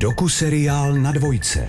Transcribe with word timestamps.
Doku-seriál 0.00 0.92
na 0.92 1.12
dvojce. 1.12 1.68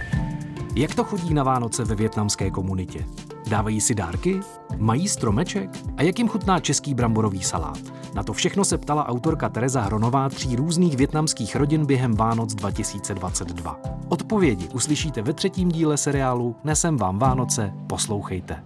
Jak 0.76 0.96
to 0.96 1.04
chodí 1.04 1.34
na 1.34 1.44
Vánoce 1.44 1.84
ve 1.84 1.96
větnamské 1.96 2.52
komunitě? 2.52 3.06
Dávají 3.50 3.82
si 3.82 3.96
dárky? 3.96 4.40
Mají 4.78 5.08
stromeček? 5.08 5.70
A 5.98 6.04
jak 6.04 6.20
jim 6.20 6.28
chutná 6.28 6.60
český 6.60 6.94
bramborový 6.94 7.44
salát? 7.44 7.80
Na 8.14 8.24
to 8.24 8.34
všechno 8.34 8.66
se 8.66 8.78
ptala 8.78 9.08
autorka 9.08 9.50
Tereza 9.50 9.82
Hronová 9.82 10.30
tří 10.30 10.56
různých 10.56 10.98
větnamských 10.98 11.56
rodin 11.56 11.86
během 11.86 12.16
Vánoc 12.16 12.56
2022. 12.56 13.80
Odpovědi 14.10 14.68
uslyšíte 14.68 15.22
ve 15.22 15.34
třetím 15.34 15.70
díle 15.70 15.98
seriálu 15.98 16.56
Nesem 16.64 16.98
vám 16.98 17.20
Vánoce, 17.20 17.74
poslouchejte. 17.88 18.64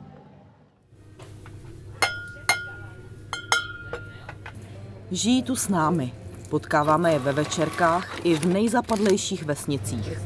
Žijí 5.12 5.44
tu 5.44 5.56
s 5.56 5.70
námi. 5.70 6.25
Potkáváme 6.50 7.14
je 7.14 7.20
ve 7.20 7.32
večerkách 7.32 8.26
i 8.26 8.36
v 8.36 8.46
nejzapadlejších 8.46 9.44
vesnicích. 9.44 10.20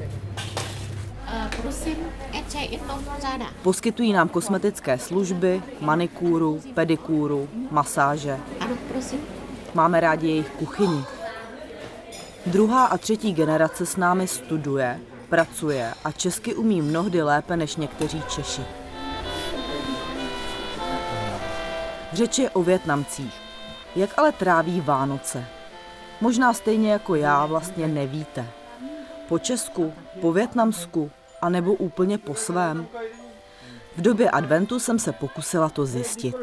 Poskytují 3.61 4.13
nám 4.13 4.29
kosmetické 4.29 4.97
služby, 4.97 5.63
manikúru, 5.81 6.61
pedikúru, 6.73 7.49
masáže. 7.71 8.39
Máme 9.73 9.99
rádi 9.99 10.27
jejich 10.27 10.49
kuchyni. 10.49 11.03
Druhá 12.45 12.85
a 12.85 12.97
třetí 12.97 13.33
generace 13.33 13.85
s 13.85 13.97
námi 13.97 14.27
studuje, 14.27 14.99
pracuje 15.29 15.93
a 16.03 16.11
česky 16.11 16.55
umí 16.55 16.81
mnohdy 16.81 17.21
lépe 17.21 17.57
než 17.57 17.75
někteří 17.75 18.23
Češi. 18.29 18.61
Řeč 22.13 22.39
je 22.39 22.49
o 22.49 22.63
Větnamcích. 22.63 23.33
Jak 23.95 24.19
ale 24.19 24.31
tráví 24.31 24.81
Vánoce? 24.81 25.58
Možná 26.21 26.53
stejně 26.53 26.91
jako 26.91 27.15
já 27.15 27.45
vlastně 27.45 27.87
nevíte. 27.87 28.45
Po 29.27 29.39
Česku, 29.39 29.93
po 30.21 30.33
Větnamsku, 30.33 31.11
anebo 31.41 31.73
úplně 31.73 32.17
po 32.17 32.35
svém? 32.35 32.87
V 33.97 34.01
době 34.01 34.29
adventu 34.29 34.79
jsem 34.79 34.99
se 34.99 35.11
pokusila 35.11 35.69
to 35.69 35.85
zjistit. 35.85 36.35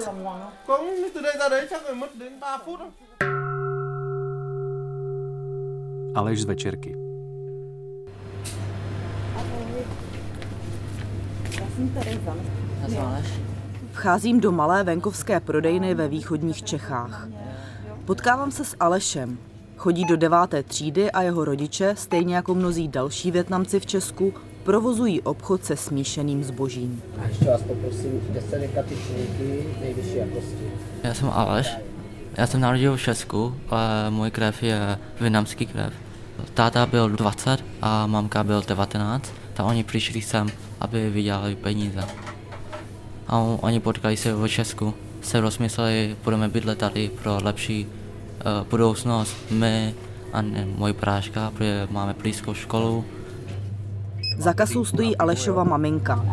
Có 0.66 0.78
từ 1.14 1.22
đây 1.22 1.32
ra 1.38 1.48
đấy 1.48 1.66
chắc 1.70 1.82
phải 1.84 1.94
mất 1.94 2.16
đến 2.18 2.32
3 2.40 2.58
phút 2.64 2.78
thôi. 2.78 2.88
Aleš 6.14 6.42
z 6.42 6.44
večerky. 6.44 6.94
Vcházím 13.92 14.40
do 14.40 14.52
malé 14.52 14.84
venkovské 14.84 15.40
prodejny 15.40 15.94
ve 15.94 16.08
východních 16.08 16.62
Čechách. 16.62 17.28
Potkávám 18.04 18.50
se 18.50 18.64
s 18.64 18.76
Alešem. 18.80 19.38
Chodí 19.76 20.04
do 20.04 20.16
deváté 20.16 20.62
třídy 20.62 21.10
a 21.10 21.22
jeho 21.22 21.44
rodiče, 21.44 21.94
stejně 21.98 22.36
jako 22.36 22.54
mnozí 22.54 22.88
další 22.88 23.30
Větnamci 23.30 23.80
v 23.80 23.86
Česku, 23.86 24.34
provozují 24.62 25.20
obchod 25.20 25.64
se 25.64 25.76
smíšeným 25.76 26.44
zbožím. 26.44 27.02
A 27.18 27.28
ještě 27.28 27.44
vás 27.44 27.62
poprosím 27.62 28.20
10 28.28 28.58
dekatičníky 28.60 29.66
nejvyšší 29.80 30.16
jakosti. 30.16 30.70
Já 31.02 31.14
jsem 31.14 31.30
Aleš. 31.30 31.76
Já 32.36 32.46
jsem 32.46 32.60
narodil 32.60 32.96
v 32.96 33.02
Česku, 33.02 33.54
ale 33.70 34.10
můj 34.10 34.30
krev 34.30 34.62
je 34.62 34.98
větnamský 35.20 35.66
krev. 35.66 35.92
Táta 36.54 36.86
byl 36.86 37.10
20 37.10 37.64
a 37.82 38.06
mamka 38.06 38.44
byl 38.44 38.62
19, 38.68 39.32
tak 39.54 39.66
oni 39.66 39.84
přišli 39.84 40.22
sem, 40.22 40.48
aby 40.80 41.10
vydělali 41.10 41.56
peníze. 41.56 42.04
A 43.28 43.38
oni 43.38 43.80
potkali 43.80 44.16
se 44.16 44.34
v 44.34 44.48
Česku. 44.48 44.94
Se 45.22 45.40
rozmysleli, 45.40 46.16
budeme 46.24 46.48
bydlet 46.48 46.78
tady 46.78 47.10
pro 47.22 47.38
lepší 47.42 47.86
uh, 48.46 48.66
budoucnost. 48.70 49.36
My 49.50 49.94
a 50.32 50.42
ne, 50.42 50.66
můj 50.76 50.92
práška, 50.92 51.50
protože 51.50 51.88
máme 51.90 52.14
blízkou 52.22 52.54
školu. 52.54 53.04
Za 54.38 54.52
kasou 54.52 54.84
stojí 54.84 55.16
Alešova 55.16 55.64
maminka. 55.64 56.24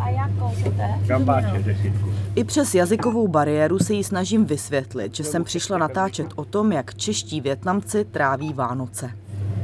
I 2.36 2.44
přes 2.44 2.76
jazykovou 2.76 3.28
bariéru 3.28 3.80
se 3.80 3.94
jí 3.94 4.04
snažím 4.04 4.46
vysvětlit, 4.46 5.16
že 5.16 5.24
jsem 5.24 5.44
přišla 5.44 5.78
natáčet 5.78 6.28
o 6.36 6.46
tom, 6.46 6.72
jak 6.72 6.96
čeští 6.96 7.42
Větnamci 7.42 8.06
tráví 8.06 8.54
Vánoce. 8.54 9.10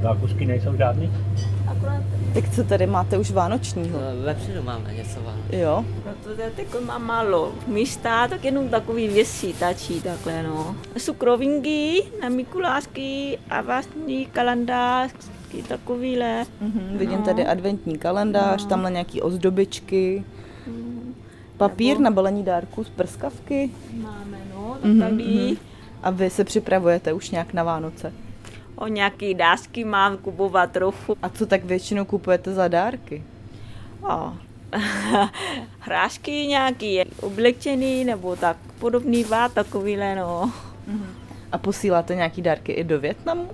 Zákusky 0.01 0.45
nejsou 0.45 0.75
žádný? 0.77 1.11
Tak 2.33 2.49
co 2.55 2.63
tady 2.63 2.87
máte 2.87 3.17
už 3.17 3.31
vánočního? 3.31 3.99
Vepředu 4.25 4.63
máme 4.63 4.93
něco 4.93 5.19
Jo. 5.51 5.85
Protože 6.03 6.51
teď 6.55 6.67
mám 6.85 7.03
málo 7.05 7.53
místa, 7.67 8.27
tak 8.27 8.45
jenom 8.45 8.69
takový 8.69 9.07
věci 9.07 9.53
tačí 9.59 10.01
takhle, 10.01 10.43
no. 10.43 10.75
Cukrovinky 10.99 12.03
na 12.21 12.29
Mikulášky 12.29 13.37
a 13.49 13.61
vlastní 13.61 14.25
kalendář, 14.25 15.11
takovýhle. 15.67 16.45
Mhm, 16.61 16.97
vidím 16.97 17.21
tady 17.21 17.45
adventní 17.45 17.97
kalendář, 17.97 18.63
No. 18.63 18.69
tamhle 18.69 18.91
nějaký 18.91 19.21
ozdobičky. 19.21 20.23
Papír 21.57 21.99
na 21.99 22.11
balení 22.11 22.43
dárků 22.43 22.83
z 22.83 22.89
prskavky. 22.89 23.69
Máme, 23.93 24.37
no, 24.53 24.77
Mhm, 24.83 24.99
tak 24.99 25.09
tady. 25.09 25.23
mhm. 25.23 25.55
A 26.03 26.09
vy 26.09 26.29
se 26.29 26.43
připravujete 26.43 27.13
už 27.13 27.31
nějak 27.31 27.53
na 27.53 27.63
Vánoce. 27.63 28.13
O 28.79 28.87
nějaký 28.87 29.33
dásky 29.33 29.85
mám 29.85 30.17
kupovat 30.17 30.71
trochu. 30.71 31.17
A 31.21 31.29
co 31.29 31.45
tak 31.45 31.63
většinou 31.63 32.05
kupujete 32.05 32.53
za 32.53 32.67
dárky? 32.67 33.23
O, 34.09 34.33
hrášky 35.79 36.31
nějaký 36.31 37.01
oblečený 37.21 38.05
nebo 38.05 38.35
tak 38.35 38.57
podobný 38.79 39.23
vá, 39.23 39.49
takovýhle, 39.49 40.15
no. 40.15 40.51
A 41.51 41.57
posíláte 41.57 42.15
nějaký 42.15 42.41
dárky 42.41 42.71
i 42.71 42.83
do 42.83 42.99
Větnamu? 42.99 43.49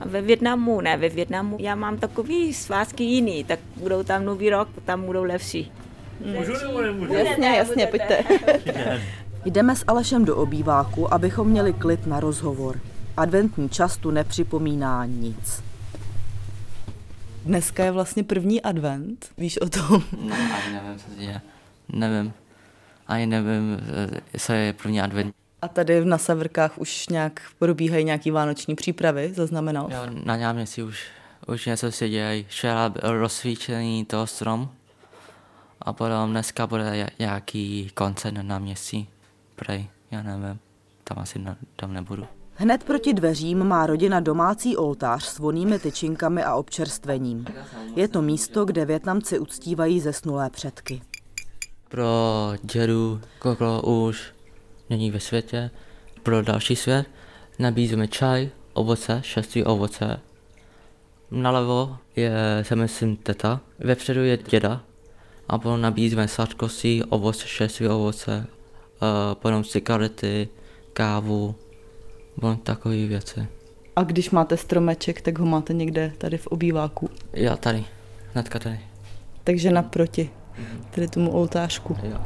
A 0.00 0.08
ve 0.08 0.22
Větnamu, 0.22 0.80
ne, 0.80 0.96
ve 0.96 1.08
Větnamu. 1.08 1.56
Já 1.60 1.74
mám 1.74 1.98
takový 1.98 2.54
svátky 2.54 3.04
jiný, 3.04 3.44
tak 3.44 3.58
budou 3.76 4.02
tam 4.02 4.24
nový 4.24 4.50
rok, 4.50 4.68
tam 4.84 5.02
budou 5.02 5.22
lepší. 5.22 5.72
Můžu 6.24 6.52
nebo 6.66 6.80
nemůžu? 6.80 7.12
Jasně, 7.12 7.48
jasně, 7.48 7.86
pojďte. 7.86 8.24
Jdeme 9.44 9.76
s 9.76 9.84
Alešem 9.86 10.24
do 10.24 10.36
obýváku, 10.36 11.14
abychom 11.14 11.48
měli 11.48 11.72
klid 11.72 12.06
na 12.06 12.20
rozhovor. 12.20 12.80
Adventní 13.16 13.68
čas 13.68 13.96
tu 13.96 14.10
nepřipomíná 14.10 15.04
nic. 15.04 15.62
Dneska 17.44 17.84
je 17.84 17.90
vlastně 17.90 18.24
první 18.24 18.62
advent, 18.62 19.26
víš 19.38 19.58
o 19.60 19.68
tom? 19.68 20.02
No, 20.20 20.34
ani 20.34 20.72
nevím, 20.74 20.98
co 20.98 21.10
se 21.10 21.16
děje. 21.18 21.40
Nevím. 21.92 22.32
Ani 23.06 23.26
nevím, 23.26 23.78
co 24.38 24.52
je 24.52 24.72
první 24.72 25.00
advent. 25.00 25.34
A 25.62 25.68
tady 25.68 26.04
na 26.04 26.18
Severkách 26.18 26.78
už 26.78 27.08
nějak 27.08 27.40
probíhají 27.58 28.04
nějaký 28.04 28.30
vánoční 28.30 28.74
přípravy, 28.74 29.32
zaznamenal? 29.34 29.88
Jo, 29.92 30.06
na 30.24 30.36
náměstí 30.36 30.82
už, 30.82 31.06
už 31.46 31.66
něco 31.66 31.92
se 31.92 32.08
děje. 32.08 32.44
Včera 32.48 32.88
byl 32.88 33.18
rozsvícený 33.20 34.04
to 34.04 34.26
strom 34.26 34.68
a 35.80 35.92
potom 35.92 36.30
dneska 36.30 36.66
bude 36.66 36.84
ja- 36.84 37.10
nějaký 37.18 37.90
koncert 37.94 38.34
na 38.34 38.42
náměstí. 38.42 39.08
Prej, 39.56 39.88
já 40.10 40.22
nevím. 40.22 40.58
Tam 41.04 41.18
asi 41.18 41.38
na, 41.38 41.56
tam 41.76 41.92
nebudu. 41.92 42.26
Hned 42.58 42.84
proti 42.84 43.14
dveřím 43.14 43.64
má 43.64 43.86
rodina 43.86 44.20
domácí 44.20 44.76
oltář 44.76 45.24
s 45.24 45.38
vonými 45.38 45.78
tyčinkami 45.78 46.42
a 46.42 46.54
občerstvením. 46.54 47.46
Je 47.96 48.08
to 48.08 48.22
místo, 48.22 48.64
kde 48.64 48.84
Větnamci 48.84 49.38
uctívají 49.38 50.00
zesnulé 50.00 50.50
předky. 50.50 51.02
Pro 51.88 52.06
dědu, 52.62 53.20
kdo 53.42 53.82
už 53.82 54.32
není 54.90 55.10
ve 55.10 55.20
světě, 55.20 55.70
pro 56.22 56.42
další 56.42 56.76
svět 56.76 57.06
nabízíme 57.58 58.08
čaj, 58.08 58.50
ovoce, 58.72 59.20
šestý 59.24 59.64
ovoce. 59.64 60.20
Nalevo 61.30 61.96
je, 62.16 62.32
se 62.62 62.76
myslím, 62.76 63.16
teta, 63.16 63.60
vepředu 63.78 64.24
je 64.24 64.36
děda 64.36 64.80
a 65.48 65.58
potom 65.58 65.80
nabízíme 65.80 66.28
sladkosti, 66.28 67.02
ovoce, 67.08 67.48
šestý 67.48 67.88
ovoce, 67.88 68.46
uh, 68.46 69.34
potom 69.34 69.64
cigarety, 69.64 70.48
kávu, 70.92 71.54
potom 72.40 72.56
takové 72.56 73.06
věci. 73.06 73.46
A 73.96 74.02
když 74.02 74.30
máte 74.30 74.56
stromeček, 74.56 75.20
tak 75.20 75.38
ho 75.38 75.46
máte 75.46 75.72
někde 75.72 76.12
tady 76.18 76.38
v 76.38 76.46
obýváku. 76.46 77.10
Já 77.32 77.56
tady, 77.56 77.84
hnedka 78.32 78.58
tady. 78.58 78.80
Takže 79.44 79.70
naproti, 79.70 80.30
tady 80.90 81.08
tomu 81.08 81.30
oltářku. 81.30 81.96
Jo. 82.02 82.18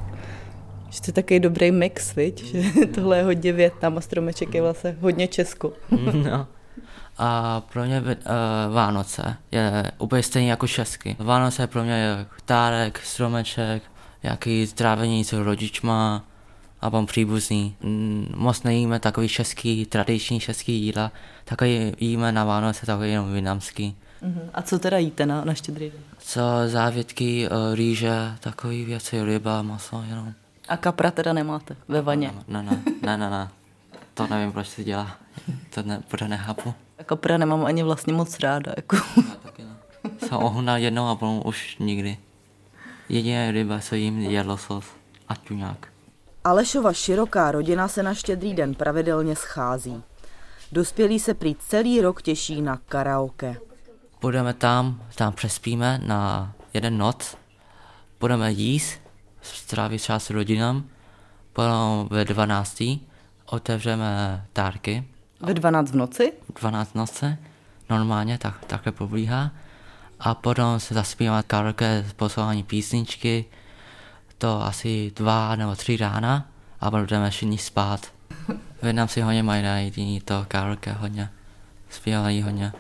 Jste 0.91 1.13
takový 1.13 1.41
dobrý 1.41 1.71
mix, 1.71 2.15
viď? 2.15 2.45
že 2.45 2.87
tohle 2.95 3.17
je 3.17 3.23
hodně 3.25 3.53
Větnam 3.53 3.99
a 3.99 4.01
stromeček 4.01 4.55
je 4.55 4.63
vlastně 4.63 4.97
hodně 5.01 5.29
Česko. 5.29 5.73
No. 6.13 6.47
A 7.19 7.61
pro 7.73 7.85
mě 7.85 8.01
uh, 8.01 8.15
Vánoce 8.75 9.37
je 9.53 9.93
úplně 9.99 10.23
stejně 10.23 10.51
jako 10.51 10.69
česky. 10.69 11.17
Vánoce 11.19 11.67
pro 11.67 11.83
mě 11.83 11.93
je 11.93 12.27
dárek, 12.47 13.01
stromeček, 13.05 13.83
jaký 14.23 14.67
strávení 14.67 15.25
s 15.25 15.33
rodičma 15.33 16.25
a 16.81 16.91
pan 16.91 17.07
příbuzný. 17.07 17.77
Mm, 17.83 18.33
moc 18.37 18.63
nejíme 18.63 19.01
takový 19.01 19.29
český, 19.29 19.87
tradiční 19.87 20.41
český 20.41 20.83
jídla, 20.83 21.13
takový 21.45 21.93
jíme 22.01 22.33
na 22.33 22.45
Vánoce, 22.45 22.87
takový 22.87 23.11
jenom 23.11 23.33
větnamský. 23.33 23.97
Mhm. 24.23 24.51
A 24.55 24.63
co 24.63 24.79
teda 24.79 24.99
jíte 24.99 25.27
na, 25.27 25.45
na 25.45 25.55
štědrý 25.55 25.91
den? 25.91 26.01
Co 26.19 26.41
závětky, 26.67 27.49
uh, 27.49 27.75
rýže, 27.75 28.13
takové 28.41 28.75
věci, 28.85 29.25
ryba, 29.25 29.63
maso, 29.63 30.05
jenom. 30.09 30.33
A 30.69 30.77
kapra 30.77 31.11
teda 31.11 31.33
nemáte 31.33 31.77
ve 31.89 32.03
vaně? 32.03 32.33
Ne, 32.49 32.63
ne, 32.63 32.83
ne, 33.03 33.17
ne, 33.17 33.31
ne. 33.31 33.49
To 34.15 34.27
nevím, 34.27 34.53
proč 34.53 34.69
se 34.69 34.85
dělá. 34.85 35.17
To 35.75 35.83
ne, 35.83 36.03
bude 36.11 36.29
nechápu. 36.29 36.75
A 36.99 37.05
kapra 37.05 37.39
nemám 37.39 37.65
ani 37.65 37.83
vlastně 37.83 38.13
moc 38.13 38.41
ráda. 38.41 38.73
Jako. 38.77 38.97
Já 38.97 39.23
taky 39.43 39.63
ne. 39.63 39.77
To 40.29 40.41
ohna 40.41 40.77
jednou 40.77 41.09
a 41.09 41.15
potom 41.15 41.43
už 41.45 41.77
nikdy. 41.79 42.19
Jediné 43.09 43.53
ryba, 43.53 43.79
co 43.79 43.95
jim, 43.95 44.21
je 44.21 44.43
losos 44.43 44.85
a 45.29 45.35
tuňák. 45.35 45.89
Alešova 46.45 46.93
široká 46.93 47.53
rodina 47.53 47.89
se 47.89 48.03
na 48.03 48.15
štědrý 48.15 48.55
den 48.55 48.75
pravidelně 48.75 49.37
schází. 49.37 50.03
Dospělí 50.73 51.21
se 51.21 51.35
prý 51.35 51.55
celý 51.55 52.01
rok 52.01 52.23
těší 52.23 52.63
na 52.63 52.77
karaoke. 52.89 53.57
Budeme 54.21 54.55
tam, 54.55 55.03
tam 55.15 55.33
přespíme 55.33 56.01
na 56.07 56.53
jeden 56.75 56.99
noc, 56.99 57.37
budeme 58.21 58.53
jíst, 58.53 59.01
strávit 59.43 60.03
čas 60.03 60.25
s 60.25 60.31
rodinám, 60.31 60.85
potom 61.53 62.09
ve 62.11 62.25
12. 62.25 62.83
otevřeme 63.47 64.45
dárky, 64.55 65.05
Ve 65.41 65.55
12 65.55 65.91
v 65.91 65.97
noci? 65.97 66.33
12 66.61 66.95
noce, 66.95 67.39
normálně 67.91 68.39
tak, 68.39 68.65
takhle 68.65 68.93
probíhá. 68.93 69.51
A 70.21 70.35
potom 70.35 70.81
se 70.81 70.95
zaspíváme 70.95 71.43
karaoke, 71.43 72.07
poslouchání 72.17 72.63
písničky, 72.63 73.45
to 74.41 74.63
asi 74.63 75.13
dva 75.17 75.57
nebo 75.57 75.75
tři 75.75 75.97
rána 75.97 76.49
a 76.81 76.91
potom 76.91 77.07
jdeme 77.07 77.31
všichni 77.31 77.59
spát. 77.59 78.13
Větnam 78.83 79.09
si 79.09 79.21
hodně 79.21 79.43
mají 79.43 79.63
rádi 79.63 80.21
to 80.25 80.45
karaoke 80.49 80.93
hodně, 80.93 81.31
zpívají 81.91 82.43
hodně. 82.43 82.73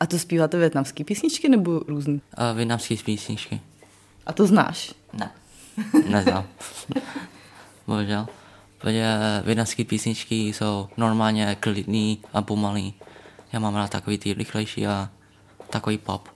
A 0.00 0.06
to 0.06 0.18
zpíváte 0.18 0.58
větnamský 0.58 1.04
písničky 1.04 1.48
nebo 1.48 1.78
různý? 1.78 2.20
A 2.34 2.52
větnamské 2.52 2.96
písničky. 3.04 3.60
A 4.26 4.32
to 4.32 4.46
znáš? 4.46 4.94
Ne. 5.12 5.30
Neznám. 6.08 6.44
Bohužel. 7.86 8.26
Protože 8.78 9.16
větnamské 9.44 9.84
písničky 9.84 10.34
jsou 10.34 10.88
normálně 10.96 11.56
klidný 11.60 12.18
a 12.32 12.42
pomalý. 12.42 12.94
Já 13.52 13.58
mám 13.58 13.74
rád 13.74 13.90
takový 13.90 14.18
ty 14.18 14.34
rychlejší 14.34 14.86
a 14.86 15.10
takový 15.70 15.98
pop. 15.98 16.28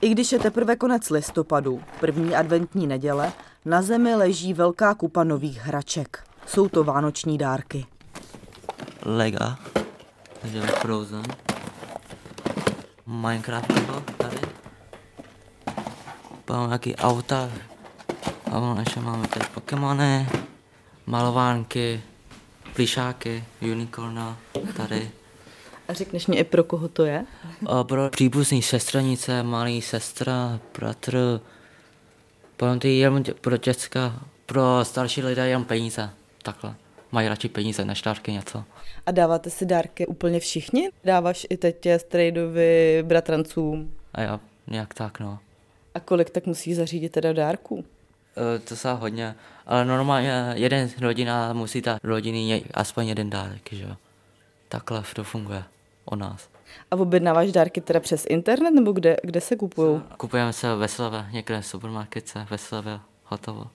I 0.00 0.08
když 0.08 0.32
je 0.32 0.38
teprve 0.38 0.76
konec 0.76 1.10
listopadu, 1.10 1.82
první 2.00 2.36
adventní 2.36 2.86
neděle, 2.86 3.32
na 3.64 3.82
zemi 3.82 4.14
leží 4.14 4.54
velká 4.54 4.94
kupa 4.94 5.24
nových 5.24 5.60
hraček. 5.60 6.24
Jsou 6.46 6.68
to 6.68 6.84
vánoční 6.84 7.38
dárky. 7.38 7.86
Lega. 9.04 9.58
Takže 10.40 10.60
Frozen. 10.60 11.22
Minecraftovo 13.06 14.00
tady. 14.16 14.38
Potom 16.44 16.66
nějaký 16.66 16.96
auta. 16.96 17.50
A 18.46 18.50
potom 18.50 18.78
ještě 18.78 19.00
máme 19.00 19.28
tady 19.28 19.46
Pokémony, 19.54 20.28
malovánky, 21.06 22.02
plišáky, 22.74 23.44
unicorna 23.62 24.36
tady. 24.76 25.10
A 25.90 25.92
řekneš 25.92 26.26
mi 26.26 26.36
i 26.36 26.44
pro 26.44 26.64
koho 26.64 26.88
to 26.88 27.04
je? 27.04 27.24
A 27.66 27.84
pro 27.84 28.10
příbuzný 28.10 28.62
sestranice, 28.62 29.42
malý 29.42 29.82
sestra, 29.82 30.60
bratr, 30.78 31.40
potom 32.56 32.78
ty 32.78 32.88
dě- 32.88 33.34
pro 33.40 33.56
děcka, 33.56 34.20
pro 34.46 34.62
starší 34.82 35.22
lidé 35.22 35.48
jenom 35.48 35.64
peníze, 35.64 36.10
takhle. 36.42 36.74
Mají 37.12 37.28
radši 37.28 37.48
peníze 37.48 37.84
než 37.84 38.02
dárky 38.02 38.32
něco. 38.32 38.64
A 39.06 39.10
dáváte 39.10 39.50
si 39.50 39.66
dárky 39.66 40.06
úplně 40.06 40.40
všichni? 40.40 40.90
Dáváš 41.04 41.46
i 41.50 41.56
tetě, 41.56 41.98
strejdovi, 41.98 43.02
bratrancům? 43.06 43.94
A 44.14 44.22
jo, 44.22 44.40
nějak 44.66 44.94
tak 44.94 45.20
no. 45.20 45.38
A 45.94 46.00
kolik 46.00 46.30
tak 46.30 46.46
musí 46.46 46.74
zařídit 46.74 47.12
teda 47.12 47.32
dárků? 47.32 47.84
E, 48.56 48.58
to 48.58 48.76
se 48.76 48.92
hodně, 48.92 49.34
ale 49.66 49.84
normálně 49.84 50.52
jeden 50.54 50.90
rodina 51.00 51.52
musí 51.52 51.80
dát 51.80 51.98
rodiny 52.04 52.64
aspoň 52.74 53.08
jeden 53.08 53.30
dárek, 53.30 53.72
že 53.72 53.82
jo. 53.82 53.96
Takhle 54.68 55.02
to 55.14 55.24
funguje 55.24 55.64
u 56.12 56.14
nás. 56.14 56.48
A 56.90 56.96
objednáváš 56.96 57.52
dárky 57.52 57.80
teda 57.80 58.00
přes 58.00 58.26
internet 58.28 58.70
nebo 58.70 58.92
kde, 58.92 59.16
kde 59.22 59.40
se 59.40 59.56
kupují? 59.56 60.02
Kupujeme 60.16 60.52
se 60.52 60.74
ve 60.74 60.88
Sleve, 60.88 61.28
někde 61.32 61.60
v 61.60 61.66
supermarketce, 61.66 62.46
ve 62.50 62.58
Sleve, 62.58 63.00
hotovo. 63.24 63.66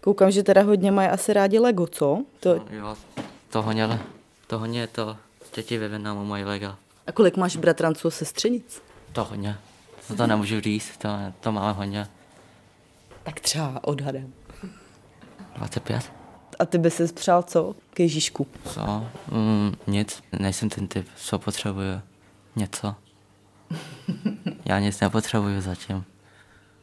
Koukám, 0.00 0.30
že 0.30 0.42
teda 0.42 0.62
hodně 0.62 0.90
mají 0.92 1.08
asi 1.08 1.32
rádi 1.32 1.58
Lego, 1.58 1.86
co? 1.86 2.24
To... 2.40 2.64
Jo, 2.70 2.96
to 3.50 3.62
hodně, 3.62 4.00
to 4.46 4.58
hodně 4.58 4.86
to 4.86 5.16
děti 5.54 5.78
ve 5.78 5.88
Větnamu 5.88 6.24
mají 6.24 6.44
lega. 6.44 6.76
A 7.06 7.12
kolik 7.12 7.36
máš 7.36 7.56
bratranců 7.56 8.08
a 8.08 8.10
sestřenic? 8.10 8.82
To 9.12 9.24
hodně. 9.24 9.58
To, 10.08 10.16
to 10.16 10.26
nemůžu 10.26 10.60
říct, 10.60 10.96
to, 10.96 11.08
to 11.40 11.52
máme 11.52 11.72
hodně. 11.72 12.08
Tak 13.22 13.40
třeba 13.40 13.80
odhadem. 13.84 14.32
25? 15.56 16.17
A 16.58 16.66
ty 16.66 16.78
by 16.78 16.90
si 16.90 17.12
přál 17.12 17.42
co 17.42 17.74
k 17.94 18.00
Ježíšku? 18.00 18.46
Co? 18.64 19.06
Mm, 19.30 19.74
nic, 19.86 20.22
nejsem 20.38 20.68
ten 20.68 20.88
typ, 20.88 21.06
co 21.16 21.38
potřebuje. 21.38 22.00
Něco. 22.56 22.94
Já 24.64 24.78
nic 24.78 25.00
nepotřebuju 25.00 25.60
zatím. 25.60 26.04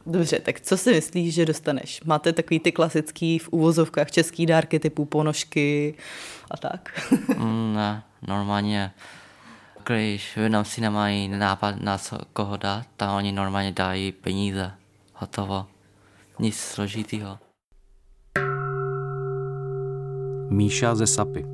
Dobře, 0.06 0.38
tak 0.38 0.60
co 0.60 0.76
si 0.76 0.92
myslíš, 0.94 1.34
že 1.34 1.44
dostaneš? 1.46 2.00
Máte 2.04 2.32
takový 2.32 2.60
ty 2.60 2.72
klasický 2.72 3.38
v 3.38 3.48
úvozovkách 3.48 4.10
český 4.10 4.46
dárky 4.46 4.78
typu 4.78 5.04
ponožky 5.04 5.94
a 6.50 6.56
tak? 6.56 7.10
Mm, 7.38 7.74
ne, 7.74 8.02
normálně, 8.22 8.92
když 9.86 10.36
Větnamci 10.36 10.80
nemají 10.80 11.28
nápad 11.28 11.80
na 11.80 11.98
co, 11.98 12.18
koho 12.32 12.56
dát, 12.56 12.86
tak 12.96 13.10
oni 13.10 13.32
normálně 13.32 13.72
dají 13.72 14.12
peníze. 14.12 14.72
Hotovo. 15.14 15.66
Nic 16.38 16.56
složitýho. 16.56 17.38
Míša 20.50 20.94
ze 20.94 21.06
Sapy. 21.06 21.44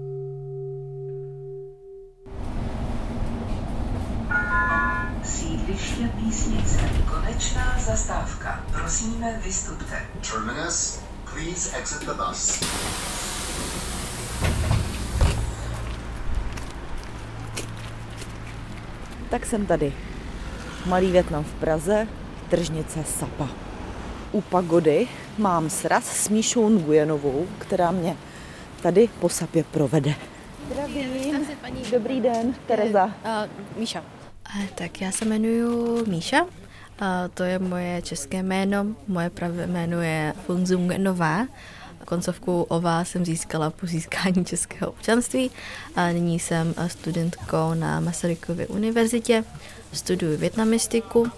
Sídliště 5.25 6.11
Písnice. 6.21 6.79
Konečná 7.11 7.77
zastávka. 7.79 8.65
Prosíme, 8.73 9.41
vystupte. 9.45 10.03
Terminus, 10.31 11.01
please 11.35 11.77
exit 11.77 12.01
the 12.01 12.13
bus. 12.13 12.61
Tak 19.31 19.47
jsem 19.47 19.67
tady. 19.67 19.93
Malý 20.87 21.11
Větnam 21.11 21.45
v 21.45 21.55
Praze, 21.55 22.09
tržnice 22.49 23.05
Sapa. 23.05 23.49
U 24.33 24.41
pagody 24.41 25.09
mám 25.39 25.71
sraz 25.71 26.05
s 26.05 26.29
Míšou 26.29 26.69
Nguyenovou, 26.69 27.47
která 27.59 27.91
mě 27.91 28.17
tady 28.83 29.09
po 29.21 29.29
Sapě 29.29 29.65
provede. 29.65 30.15
Zdravím. 30.67 31.47
Dobrý 31.93 32.21
den, 32.21 32.55
Tereza. 32.67 33.05
Uh, 33.05 33.11
Míša. 33.77 34.05
Tak 34.75 35.01
já 35.01 35.13
se 35.13 35.25
jmenuji 35.25 36.07
Míša. 36.07 36.43
Uh, 36.43 36.49
to 37.35 37.43
je 37.43 37.59
moje 37.59 38.03
české 38.03 38.43
jméno. 38.43 38.87
Moje 39.09 39.31
pravé 39.31 39.67
jméno 39.67 40.03
je 40.03 40.35
Funzung 40.47 40.93
Nová. 40.99 41.47
Koncovku 42.05 42.63
OVA 42.63 43.05
jsem 43.05 43.25
získala 43.25 43.71
po 43.71 43.87
získání 43.87 44.45
českého 44.45 44.91
občanství. 44.91 45.51
A 45.97 46.09
nyní 46.09 46.39
jsem 46.39 46.75
studentkou 46.87 47.75
na 47.75 48.01
Masarykově 48.01 48.67
univerzitě. 48.67 49.45
Studuji 49.93 50.37
větnamistiku. 50.37 51.31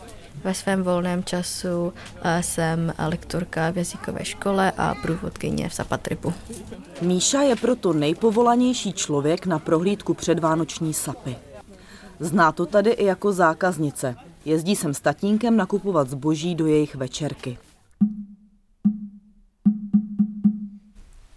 Ve 0.45 0.55
svém 0.55 0.83
volném 0.83 1.25
času 1.25 1.93
jsem 2.41 2.93
lektorka 3.09 3.71
v 3.71 3.77
jazykové 3.77 4.25
škole 4.25 4.73
a 4.79 4.95
průvodkyně 5.03 5.69
v 5.69 5.75
Sapatripu. 5.75 6.33
Míša 7.03 7.41
je 7.41 7.57
proto 7.57 7.93
nejpovolanější 7.93 8.93
člověk 8.93 9.47
na 9.47 9.59
prohlídku 9.59 10.15
předvánoční 10.15 10.95
sapy. 10.95 11.37
Zná 12.21 12.53
to 12.53 12.67
tady 12.67 12.91
i 12.91 13.05
jako 13.05 13.33
zákaznice. 13.33 14.17
Jezdí 14.45 14.77
sem 14.77 14.95
s 14.95 15.01
tatínkem 15.01 15.57
nakupovat 15.57 16.11
zboží 16.11 16.55
do 16.55 16.67
jejich 16.67 16.95
večerky. 16.95 17.59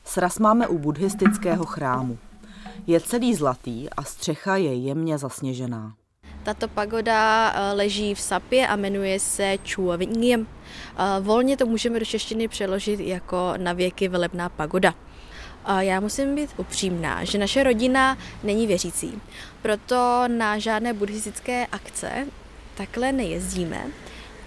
Sraz 0.05 0.39
máme 0.39 0.67
u 0.67 0.77
buddhistického 0.77 1.65
chrámu. 1.65 2.17
Je 2.87 2.99
celý 2.99 3.35
zlatý 3.35 3.89
a 3.89 4.03
střecha 4.03 4.55
je 4.55 4.73
jemně 4.73 5.17
zasněžená. 5.17 5.93
Tato 6.47 6.67
pagoda 6.67 7.53
leží 7.73 8.15
v 8.15 8.19
Sapě 8.19 8.67
a 8.67 8.75
jmenuje 8.75 9.19
se 9.19 9.57
Chua 9.73 9.95
Vingiem. 9.95 10.47
Volně 11.21 11.57
to 11.57 11.65
můžeme 11.65 11.99
do 11.99 12.05
češtiny 12.05 12.47
přeložit 12.47 12.99
jako 12.99 13.53
na 13.57 13.73
věky 13.73 14.07
velebná 14.07 14.49
pagoda. 14.49 14.93
Já 15.79 15.99
musím 15.99 16.35
být 16.35 16.49
upřímná, 16.57 17.23
že 17.23 17.37
naše 17.37 17.63
rodina 17.63 18.17
není 18.43 18.67
věřící, 18.67 19.21
proto 19.61 20.23
na 20.27 20.57
žádné 20.57 20.93
buddhistické 20.93 21.67
akce 21.71 22.27
takhle 22.75 23.11
nejezdíme, 23.11 23.85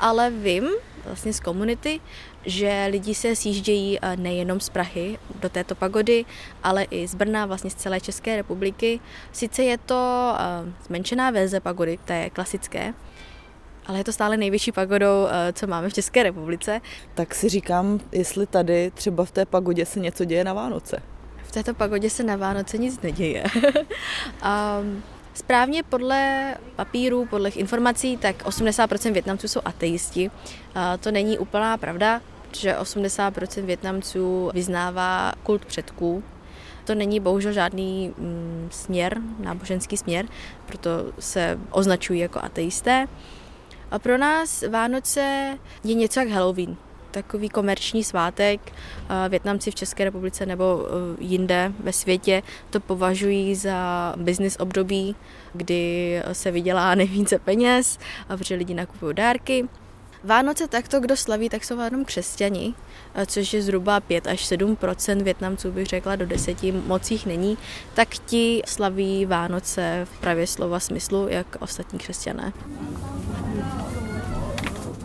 ale 0.00 0.30
vím 0.30 0.68
vlastně 1.04 1.32
z 1.32 1.40
komunity, 1.40 2.00
že 2.46 2.86
lidi 2.90 3.14
se 3.14 3.36
sjíždějí 3.36 3.98
nejenom 4.16 4.60
z 4.60 4.68
Prahy 4.68 5.18
do 5.40 5.48
této 5.48 5.74
pagody, 5.74 6.24
ale 6.62 6.82
i 6.84 7.08
z 7.08 7.14
Brna, 7.14 7.46
vlastně 7.46 7.70
z 7.70 7.74
celé 7.74 8.00
České 8.00 8.36
republiky. 8.36 9.00
Sice 9.32 9.62
je 9.62 9.78
to 9.78 10.32
zmenšená 10.86 11.30
verze 11.30 11.60
pagody, 11.60 11.98
té 12.04 12.30
klasické, 12.30 12.94
ale 13.86 13.98
je 13.98 14.04
to 14.04 14.12
stále 14.12 14.36
největší 14.36 14.72
pagodou, 14.72 15.26
co 15.52 15.66
máme 15.66 15.88
v 15.88 15.94
České 15.94 16.22
republice. 16.22 16.80
Tak 17.14 17.34
si 17.34 17.48
říkám, 17.48 18.00
jestli 18.12 18.46
tady 18.46 18.90
třeba 18.94 19.24
v 19.24 19.30
té 19.30 19.46
pagodě 19.46 19.86
se 19.86 20.00
něco 20.00 20.24
děje 20.24 20.44
na 20.44 20.52
Vánoce. 20.52 21.02
V 21.42 21.52
této 21.52 21.74
pagodě 21.74 22.10
se 22.10 22.22
na 22.22 22.36
Vánoce 22.36 22.78
nic 22.78 23.00
neděje. 23.00 23.44
um, 24.82 25.02
Správně 25.40 25.82
podle 25.82 26.54
papíru, 26.76 27.26
podle 27.26 27.50
informací, 27.50 28.16
tak 28.16 28.44
80% 28.44 29.12
Větnamců 29.12 29.48
jsou 29.48 29.60
ateisti. 29.64 30.30
To 31.00 31.10
není 31.10 31.38
úplná 31.38 31.76
pravda, 31.76 32.20
protože 32.48 32.76
80% 32.76 33.64
Větnamců 33.64 34.50
vyznává 34.54 35.32
kult 35.42 35.64
předků. 35.64 36.22
To 36.84 36.94
není 36.94 37.20
bohužel 37.20 37.52
žádný 37.52 38.14
mm, 38.18 38.68
směr, 38.70 39.18
náboženský 39.38 39.96
směr, 39.96 40.26
proto 40.66 40.90
se 41.18 41.58
označují 41.70 42.20
jako 42.20 42.40
ateisté. 42.44 43.06
A 43.90 43.98
pro 43.98 44.18
nás 44.18 44.64
Vánoce 44.70 45.58
je 45.84 45.94
něco 45.94 46.20
jak 46.20 46.28
Halloween 46.28 46.76
takový 47.10 47.48
komerční 47.48 48.04
svátek. 48.04 48.72
Větnamci 49.28 49.70
v 49.70 49.74
České 49.74 50.04
republice 50.04 50.46
nebo 50.46 50.86
e, 50.86 51.24
jinde 51.24 51.72
ve 51.80 51.92
světě 51.92 52.42
to 52.70 52.80
považují 52.80 53.54
za 53.54 54.14
business 54.16 54.56
období, 54.60 55.16
kdy 55.52 56.22
se 56.32 56.50
vydělá 56.50 56.94
nejvíce 57.04 57.38
peněz, 57.38 57.98
protože 58.28 58.54
lidi 58.54 58.74
nakupují 58.74 59.14
dárky. 59.14 59.68
Vánoce 60.24 60.68
takto, 60.68 61.00
kdo 61.00 61.16
slaví, 61.16 61.48
tak 61.48 61.64
jsou 61.64 61.80
jenom 61.80 62.04
křesťani, 62.04 62.74
e, 63.14 63.26
což 63.26 63.52
je 63.52 63.62
zhruba 63.62 64.00
5 64.00 64.26
až 64.26 64.52
7% 64.52 65.22
Větnamců, 65.22 65.72
bych 65.72 65.86
řekla, 65.86 66.16
do 66.16 66.26
deseti 66.26 66.72
mocích 66.72 67.26
není, 67.26 67.58
tak 67.94 68.08
ti 68.08 68.62
slaví 68.66 69.26
Vánoce 69.26 70.06
v 70.12 70.20
pravě 70.20 70.46
slova 70.46 70.80
smyslu, 70.80 71.28
jak 71.28 71.56
ostatní 71.60 71.98
křesťané. 71.98 72.52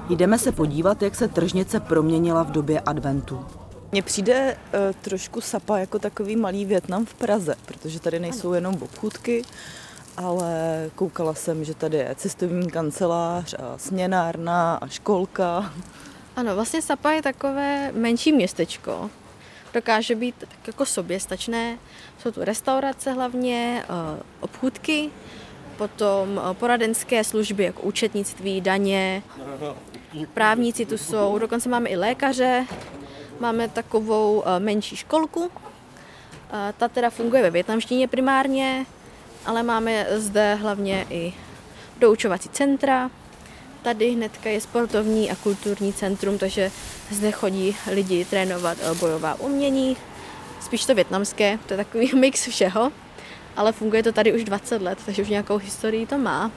Jdeme 0.09 0.39
se 0.39 0.51
podívat, 0.51 1.01
jak 1.01 1.15
se 1.15 1.27
tržnice 1.27 1.79
proměnila 1.79 2.43
v 2.43 2.51
době 2.51 2.79
adventu. 2.79 3.45
Mně 3.91 4.01
přijde 4.01 4.57
uh, 4.57 4.79
trošku 5.01 5.41
Sapa 5.41 5.77
jako 5.77 5.99
takový 5.99 6.35
malý 6.35 6.65
Větnam 6.65 7.05
v 7.05 7.13
Praze, 7.13 7.55
protože 7.65 7.99
tady 7.99 8.19
nejsou 8.19 8.53
jenom 8.53 8.75
obchůdky, 8.81 9.41
ale 10.17 10.53
koukala 10.95 11.33
jsem, 11.33 11.63
že 11.63 11.73
tady 11.73 11.97
je 11.97 12.15
cestovní 12.15 12.71
kancelář 12.71 13.53
a 13.53 13.77
směnárna 13.77 14.75
a 14.75 14.87
školka. 14.87 15.73
Ano, 16.35 16.55
vlastně 16.55 16.81
Sapa 16.81 17.11
je 17.11 17.21
takové 17.21 17.91
menší 17.95 18.31
městečko. 18.31 19.09
Dokáže 19.73 20.15
být 20.15 20.35
tak 20.37 20.67
jako 20.67 20.85
soběstačné. 20.85 21.77
Jsou 22.19 22.31
tu 22.31 22.43
restaurace 22.43 23.11
hlavně, 23.11 23.85
uh, 23.89 24.19
obchůdky, 24.39 25.09
potom 25.77 26.37
uh, 26.37 26.53
poradenské 26.53 27.23
služby 27.23 27.63
jako 27.63 27.81
účetnictví, 27.81 28.61
daně, 28.61 29.23
právníci 30.33 30.85
tu 30.85 30.97
jsou, 30.97 31.39
dokonce 31.39 31.69
máme 31.69 31.89
i 31.89 31.95
lékaře, 31.95 32.65
máme 33.39 33.69
takovou 33.69 34.43
eh, 34.45 34.59
menší 34.59 34.95
školku, 34.95 35.51
eh, 36.53 36.73
ta 36.77 36.87
teda 36.87 37.09
funguje 37.09 37.41
ve 37.41 37.49
větnamštině 37.49 38.07
primárně, 38.07 38.85
ale 39.45 39.63
máme 39.63 40.07
zde 40.09 40.55
hlavně 40.55 41.05
i 41.09 41.33
doučovací 41.99 42.49
centra. 42.49 43.11
Tady 43.81 44.11
hnedka 44.11 44.49
je 44.49 44.61
sportovní 44.61 45.31
a 45.31 45.35
kulturní 45.35 45.93
centrum, 45.93 46.37
takže 46.37 46.71
zde 47.11 47.31
chodí 47.31 47.75
lidi 47.91 48.25
trénovat 48.25 48.77
eh, 48.81 48.95
bojová 48.95 49.35
umění, 49.39 49.97
spíš 50.61 50.85
to 50.85 50.95
větnamské, 50.95 51.59
to 51.65 51.73
je 51.73 51.77
takový 51.77 52.11
mix 52.19 52.47
všeho, 52.47 52.91
ale 53.55 53.71
funguje 53.71 54.03
to 54.03 54.11
tady 54.11 54.33
už 54.33 54.43
20 54.43 54.81
let, 54.81 54.99
takže 55.05 55.21
už 55.21 55.29
nějakou 55.29 55.57
historii 55.57 56.05
to 56.05 56.17
má. 56.17 56.51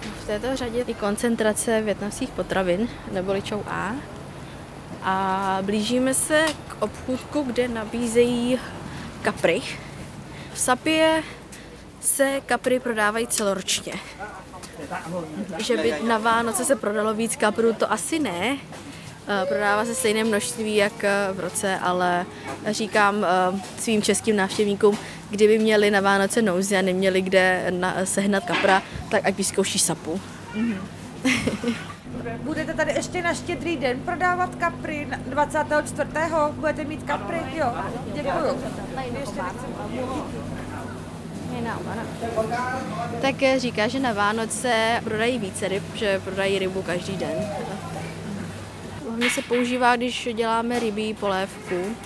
V 0.00 0.26
této 0.26 0.56
řadě 0.56 0.84
je 0.86 0.94
koncentrace 0.94 1.82
větnamských 1.82 2.30
potravin, 2.30 2.88
neboli 3.12 3.40
Chow 3.40 3.62
A. 3.66 3.92
A 5.02 5.58
blížíme 5.62 6.14
se 6.14 6.46
k 6.68 6.82
obchůdku, 6.82 7.42
kde 7.42 7.68
nabízejí 7.68 8.58
kapry. 9.22 9.62
V 10.52 10.58
Sapě 10.58 11.22
se 12.00 12.40
kapry 12.46 12.80
prodávají 12.80 13.26
celoročně. 13.26 13.92
Že 15.58 15.76
by 15.76 15.94
na 16.06 16.18
Vánoce 16.18 16.64
se 16.64 16.76
prodalo 16.76 17.14
víc 17.14 17.36
kaprů, 17.36 17.72
to 17.72 17.92
asi 17.92 18.18
ne. 18.18 18.56
Eh, 19.28 19.46
prodává 19.46 19.84
se 19.84 19.94
stejné 19.94 20.24
množství 20.24 20.76
jak 20.76 21.04
eh, 21.04 21.28
v 21.32 21.40
roce, 21.40 21.78
ale 21.78 22.26
říkám 22.70 23.24
eh, 23.24 23.60
svým 23.78 24.02
českým 24.02 24.36
návštěvníkům, 24.36 24.98
kdyby 25.30 25.58
měli 25.58 25.90
na 25.90 26.00
Vánoce 26.00 26.42
nouzi 26.42 26.76
a 26.76 26.82
neměli 26.82 27.22
kde 27.22 27.66
na, 27.70 27.96
sehnat 28.04 28.44
kapra, 28.44 28.82
tak 29.10 29.26
ať 29.26 29.36
vyzkouší 29.36 29.78
sapu. 29.78 30.20
Mm-hmm. 30.54 31.74
Budete 32.42 32.74
tady 32.74 32.92
ještě 32.92 33.22
na 33.22 33.34
štědrý 33.34 33.76
den 33.76 34.00
prodávat 34.00 34.54
kapry 34.54 35.08
24. 35.26 36.10
Budete 36.52 36.84
mít 36.84 37.02
kapry? 37.02 37.38
Jo, 37.54 37.72
děkuju. 38.14 38.58
Tak 43.20 43.34
říká, 43.56 43.88
že 43.88 44.00
na 44.00 44.12
Vánoce 44.12 45.00
prodají 45.04 45.38
více 45.38 45.68
ryb, 45.68 45.82
že 45.94 46.20
prodají 46.24 46.58
rybu 46.58 46.82
každý 46.82 47.16
den. 47.16 47.48
Hlavně 49.08 49.30
se 49.30 49.42
používá, 49.42 49.96
když 49.96 50.28
děláme 50.34 50.78
rybí 50.78 51.14
polévku, 51.14 51.96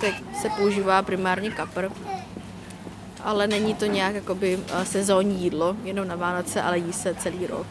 tak 0.00 0.14
se 0.40 0.48
používá 0.48 1.02
primárně 1.02 1.50
kapr. 1.50 1.88
Ale 3.26 3.46
není 3.46 3.74
to 3.74 3.86
nějak 3.86 4.14
jakoby 4.14 4.58
eh, 4.68 4.84
sezónní 4.84 5.42
jídlo, 5.42 5.76
jenom 5.84 6.08
na 6.08 6.16
Vánoce, 6.16 6.62
ale 6.62 6.78
jí 6.78 6.92
se 6.92 7.14
celý 7.14 7.46
rok. 7.46 7.66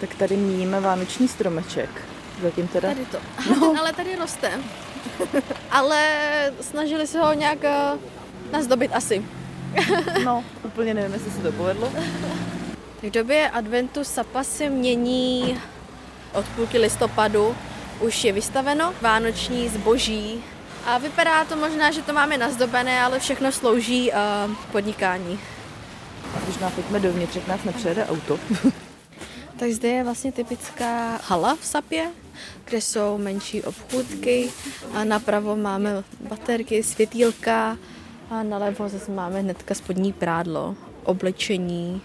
Tak 0.00 0.14
tady 0.14 0.36
míjíme 0.36 0.80
vánoční 0.80 1.28
stromeček. 1.28 1.90
Zatím 2.42 2.68
teda... 2.68 2.88
Tady 2.88 3.06
to. 3.06 3.18
No. 3.60 3.74
ale 3.80 3.92
tady 3.92 4.16
roste. 4.16 4.50
ale 5.70 6.02
snažili 6.60 7.06
se 7.06 7.20
ho 7.20 7.32
nějak 7.32 7.64
eh, 7.64 7.98
nazdobit 8.52 8.90
asi. 8.94 9.24
no, 10.24 10.44
úplně 10.64 10.94
nevím, 10.94 11.12
jestli 11.12 11.30
se 11.30 11.42
to 11.42 11.52
povedlo. 11.52 11.92
V 13.02 13.10
době 13.10 13.50
adventu 13.50 14.04
sapa 14.04 14.44
se 14.44 14.70
mění 14.70 15.60
od 16.32 16.46
půlky 16.48 16.78
listopadu 16.78 17.56
už 18.00 18.24
je 18.24 18.32
vystaveno 18.32 18.94
vánoční 19.00 19.68
zboží 19.68 20.44
a 20.88 20.98
vypadá 20.98 21.44
to 21.44 21.56
možná, 21.56 21.90
že 21.90 22.02
to 22.02 22.12
máme 22.12 22.38
nazdobené, 22.38 23.00
ale 23.00 23.20
všechno 23.20 23.52
slouží 23.52 24.12
uh, 24.12 24.54
podnikání. 24.72 25.38
A 26.34 26.46
možná 26.46 26.70
pojďme 26.70 27.00
dovnitř, 27.00 27.36
jak 27.36 27.46
nás 27.48 27.64
nepřejede 27.64 28.06
auto. 28.06 28.38
tak 29.58 29.70
zde 29.70 29.88
je 29.88 30.04
vlastně 30.04 30.32
typická 30.32 31.20
hala 31.28 31.56
v 31.60 31.64
Sapě, 31.64 32.10
kde 32.64 32.80
jsou 32.80 33.18
menší 33.18 33.62
obchůdky 33.62 34.50
a 34.94 35.04
napravo 35.04 35.56
máme 35.56 36.04
baterky, 36.28 36.82
světýlka 36.82 37.78
a 38.30 38.42
nalevo 38.42 38.88
zase 38.88 39.12
máme 39.12 39.40
hnedka 39.40 39.74
spodní 39.74 40.12
prádlo, 40.12 40.76
oblečení, 41.04 42.02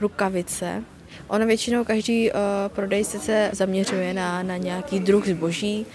rukavice. 0.00 0.84
Ono 1.28 1.46
většinou 1.46 1.84
každý 1.84 2.30
uh, 2.30 2.38
prodejce 2.68 3.18
se 3.18 3.50
zaměřuje 3.52 4.14
na, 4.14 4.42
na 4.42 4.56
nějaký 4.56 5.00
druh 5.00 5.26
zboží 5.26 5.86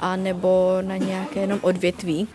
a 0.00 0.16
nebo 0.16 0.78
na 0.80 0.96
nějaké 0.96 1.40
jenom 1.40 1.58
odvětví. 1.62 2.28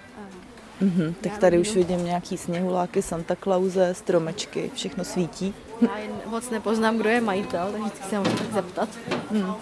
Mm-hmm, 0.82 1.14
tak 1.22 1.38
tady 1.38 1.60
už 1.60 1.76
vidím 1.76 2.06
nějaký 2.06 2.38
sněhuláky, 2.38 3.02
Santa 3.02 3.36
Clause, 3.36 3.94
stromečky, 3.94 4.72
všechno 4.76 5.04
svítí. 5.04 5.54
Já 5.82 5.98
jen 5.98 6.12
moc 6.26 6.50
nepoznám, 6.50 6.98
kdo 6.98 7.10
je 7.10 7.22
majitel, 7.22 7.68
takže 7.72 7.88
vždycky 7.88 8.10
se 8.10 8.20
můžu 8.20 8.38
tak 8.38 8.54
zeptat. 8.54 8.90
Hmm. 9.32 9.54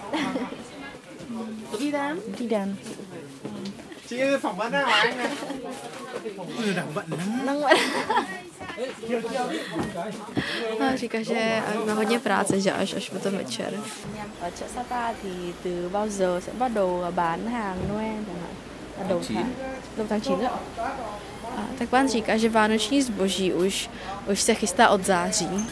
Dobrý 1.71 1.91
den. 1.91 2.17
Dobrý 2.27 2.47
den. 2.47 2.77
Chị 4.11 4.21
anh 4.21 4.57
bận 4.57 4.73
lắm. 4.73 4.83
No, 10.79 10.97
říká, 10.97 11.23
že 11.23 11.61
má 11.87 11.93
hodně 11.93 12.19
práce, 12.19 12.61
že 12.61 12.71
až 12.71 12.93
až 12.93 13.09
potom 13.09 13.37
večer. 13.37 13.73
Ở 14.41 14.49
chợ 14.59 14.65
Sapa 14.75 15.13
thì 15.23 15.53
từ 15.63 15.89
bao 15.89 16.09
giờ 16.09 16.39
sẽ 16.45 16.51
bắt 16.59 16.71
đầu 16.73 17.05
bán 17.15 17.47
hàng 17.47 17.77
Noel 17.89 18.23
chẳng 18.27 18.41
hạn? 18.41 18.55
Là 18.97 19.07
đầu 19.09 19.21
tháng, 19.27 19.53
đầu 19.97 20.07
tháng 20.09 20.21
9 20.21 20.45
ạ. 20.45 20.51
A, 21.57 21.61
tak 21.79 21.89
pán 21.89 22.07
říká, 22.09 22.37
že 22.37 22.49
vánoční 22.49 23.01
zboží 23.01 23.53
už, 23.53 23.89
už 24.31 24.41
se 24.41 24.53
chystá 24.53 24.89
od 24.89 25.05
září. 25.05 25.67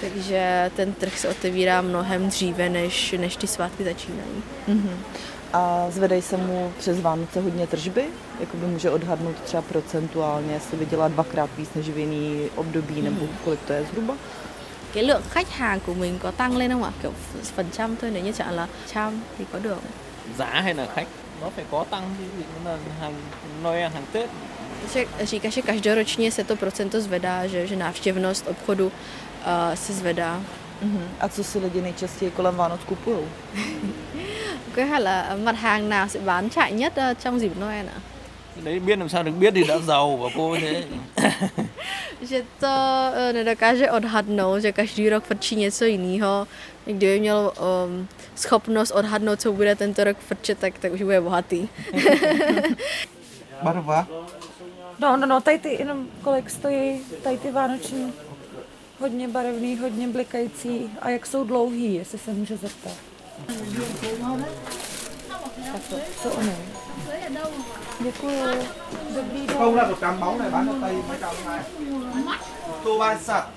Takže 0.00 0.70
ten 0.76 0.92
trh 0.92 1.18
se 1.18 1.28
otevírá 1.28 1.80
mnohem 1.80 2.28
dříve, 2.28 2.68
než, 2.68 3.12
než 3.12 3.36
ty 3.36 3.46
svátky 3.46 3.84
začínají. 3.84 4.42
Mm-hmm. 4.68 4.96
A 5.52 5.86
zvedají 5.90 6.22
se 6.22 6.36
mu 6.36 6.72
přes 6.78 7.00
Vánoce 7.00 7.40
hodně 7.40 7.66
tržby? 7.66 8.04
Jakoby 8.40 8.66
může 8.66 8.90
odhadnout 8.90 9.36
třeba 9.44 9.62
procentuálně, 9.62 10.52
jestli 10.52 10.76
vydělá 10.76 11.08
dvakrát 11.08 11.50
víc 11.56 11.74
než 11.74 11.88
v 11.88 11.98
jiný 11.98 12.50
období, 12.56 12.94
hmm. 12.94 13.04
nebo 13.04 13.26
kolik 13.44 13.60
to 13.60 13.72
je 13.72 13.84
zhruba? 13.84 14.14
Cái 14.92 15.02
lượng 15.02 15.22
khách 15.30 15.50
hàng 15.50 15.80
của 15.80 15.94
mình 15.94 16.18
có 16.18 16.30
tăng 16.30 16.56
lên 16.56 16.70
không 16.70 16.82
ạ? 16.82 16.92
Kiểu 17.02 17.12
phần 17.56 17.66
trăm 17.72 17.96
thôi, 17.96 18.10
nếu 18.10 18.22
như 18.22 18.32
chẳng 18.32 18.50
là 18.54 18.68
trăm 18.92 19.20
thì 19.38 19.44
có 19.52 19.58
được. 19.58 19.78
Giá 20.38 20.60
hay 20.60 20.74
là 20.74 20.86
khách? 20.94 21.06
Nó 21.40 21.50
phải 21.50 21.64
có 21.70 21.84
tăng, 21.84 22.14
ví 22.18 22.24
dụ 22.38 22.44
là 22.64 22.76
hàng 23.00 23.14
Noel, 23.62 23.90
hàng 23.90 24.04
Tết. 24.12 24.30
Říká, 25.24 25.48
že 25.50 25.62
každoročně 25.62 26.30
se 26.30 26.44
to 26.44 26.56
procento 26.56 27.00
zvedá, 27.00 27.46
že, 27.46 27.66
že 27.66 27.76
návštěvnost 27.76 28.46
obchodu 28.46 28.86
uh, 28.86 28.92
se 29.74 29.92
zvedá. 29.92 30.40
Uh-huh. 30.82 31.06
A 31.20 31.28
co 31.28 31.44
si 31.44 31.58
lidi 31.58 31.80
nejčastěji 31.80 32.30
kolem 32.30 32.56
Vánoc 32.56 32.80
kupují? 32.84 33.18
Cái 34.74 34.86
hay 34.86 35.00
là 35.00 35.36
mặt 35.44 35.56
hàng 35.58 35.88
nào 35.88 36.08
sẽ 36.08 36.20
bán 36.20 36.50
chạy 36.50 36.72
nhất 36.72 36.92
trong 37.22 37.38
dịp 37.40 37.52
Noel 37.60 37.86
ạ? 37.86 38.00
Đấy 38.64 38.78
biết 38.80 38.98
làm 38.98 39.08
sao 39.08 39.22
được 39.22 39.32
biết 39.38 39.54
thì 39.54 39.64
đã 39.64 39.78
giàu 39.78 40.16
và 40.16 40.28
cô 40.36 40.56
thế. 40.60 40.84
že 42.22 42.42
to 42.60 42.74
nedokáže 43.32 43.90
odhadnout, 43.90 44.62
že 44.62 44.72
každý 44.72 45.10
rok 45.10 45.24
frčí 45.24 45.56
něco 45.56 45.84
jiného. 45.84 46.46
Kdyby 46.84 47.20
měl 47.20 47.52
um, 47.58 48.08
schopnost 48.34 48.90
odhadnout, 48.90 49.40
co 49.40 49.52
bude 49.52 49.74
tento 49.74 50.04
rok 50.04 50.16
frčet, 50.18 50.58
tak, 50.58 50.78
tak 50.78 50.92
už 50.92 51.02
bude 51.02 51.20
bohatý. 51.20 51.68
Barva? 53.62 54.06
No, 54.98 55.16
no, 55.16 55.26
no, 55.26 55.40
tady 55.40 55.58
ty, 55.58 55.68
jenom 55.68 56.06
kolik 56.22 56.50
stojí, 56.50 57.00
tady 57.22 57.38
ty 57.38 57.50
vánoční, 57.50 58.12
hodně 59.00 59.28
barevný, 59.28 59.76
hodně 59.76 60.08
blikající 60.08 60.90
a 61.00 61.10
jak 61.10 61.26
jsou 61.26 61.44
dlouhý, 61.44 61.94
jestli 61.94 62.18
se 62.18 62.32
může 62.32 62.56
zeptat. 62.56 63.11
Tak 65.72 65.82
to, 65.90 65.96
co 66.22 66.30
ono? 66.30 66.52
Děkuju. 68.00 68.44
Dobrý 69.14 69.46
den. 69.46 69.56
Không 69.56 69.76
là 69.76 69.90
100 69.96 70.12
bóng 70.20 70.38
này 70.38 70.50
bán 70.50 70.66
cho 70.68 70.74
Tây 70.80 70.94
mấy 71.08 71.18
trăm 71.20 71.34
này. 71.46 71.64
Thu 72.84 72.98
ba 72.98 73.18
sạch. 73.18 73.48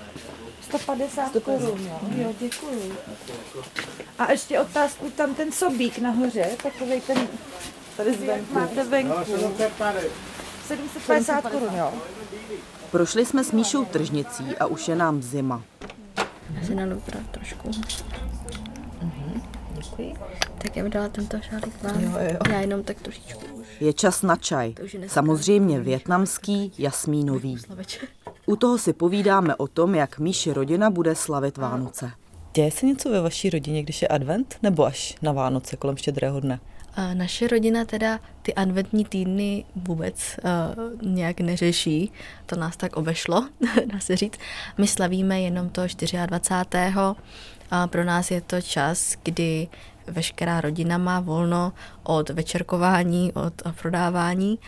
150 0.68 1.32
korun, 1.44 1.86
jo. 1.86 1.98
jo, 2.16 2.32
děkuju. 2.40 2.92
A 4.18 4.30
ještě 4.30 4.60
otázku, 4.60 5.10
tam 5.10 5.34
ten 5.34 5.52
sobík 5.52 5.98
nahoře, 5.98 6.50
takový 6.62 7.00
ten, 7.00 7.28
tady 7.96 8.12
zvenku, 8.14 8.54
máte 8.54 8.84
venku. 8.84 9.14
750 10.66 11.42
korun, 11.42 11.74
jo. 11.74 11.92
Prošli 12.90 13.26
jsme 13.26 13.44
s 13.44 13.52
Míšou 13.52 13.84
tržnicí 13.84 14.56
a 14.60 14.66
už 14.66 14.88
je 14.88 14.96
nám 14.96 15.22
zima. 15.22 15.62
Já 16.54 16.66
si 16.66 16.74
teda 16.74 17.20
trošku. 17.30 17.70
Děkuji. 19.76 20.14
Tak 20.58 20.76
já 20.76 20.82
bych 20.82 20.92
dala 20.92 21.08
tento 21.08 21.36
šálík 21.40 21.82
vám. 21.82 22.00
Jo, 22.00 22.10
jo. 22.30 22.38
Já 22.50 22.60
jenom 22.60 22.82
tak 22.82 23.00
trošičku. 23.00 23.40
Je 23.80 23.92
čas 23.92 24.22
na 24.22 24.36
čaj. 24.36 24.74
Samozřejmě 25.06 25.80
větnamský, 25.80 26.72
jasmínový. 26.78 27.56
U 28.46 28.56
toho 28.56 28.78
si 28.78 28.92
povídáme 28.92 29.56
o 29.56 29.66
tom, 29.66 29.94
jak 29.94 30.18
Míši 30.18 30.52
rodina 30.52 30.90
bude 30.90 31.14
slavit 31.14 31.58
Vánoce. 31.58 32.10
Děje 32.54 32.70
se 32.70 32.86
něco 32.86 33.10
ve 33.10 33.20
vaší 33.20 33.50
rodině, 33.50 33.82
když 33.82 34.02
je 34.02 34.08
advent, 34.08 34.56
nebo 34.62 34.84
až 34.84 35.14
na 35.22 35.32
Vánoce 35.32 35.76
kolem 35.76 35.96
štědrého 35.96 36.40
dne? 36.40 36.60
Naše 37.14 37.48
rodina 37.48 37.84
teda 37.84 38.20
ty 38.42 38.54
adventní 38.54 39.04
týdny 39.04 39.64
vůbec 39.76 40.36
uh, 40.44 41.12
nějak 41.12 41.40
neřeší. 41.40 42.12
To 42.46 42.56
nás 42.56 42.76
tak 42.76 42.96
obešlo, 42.96 43.48
dá 43.92 44.00
se 44.00 44.16
říct. 44.16 44.38
My 44.78 44.86
slavíme 44.86 45.40
jenom 45.40 45.68
to 45.68 45.82
24. 46.26 46.94
A 47.70 47.86
pro 47.86 48.04
nás 48.04 48.30
je 48.30 48.40
to 48.40 48.60
čas, 48.60 49.16
kdy 49.22 49.68
veškerá 50.06 50.60
rodina 50.60 50.98
má 50.98 51.20
volno 51.20 51.72
od 52.02 52.30
večerkování, 52.30 53.32
od 53.32 53.62
prodávání 53.82 54.58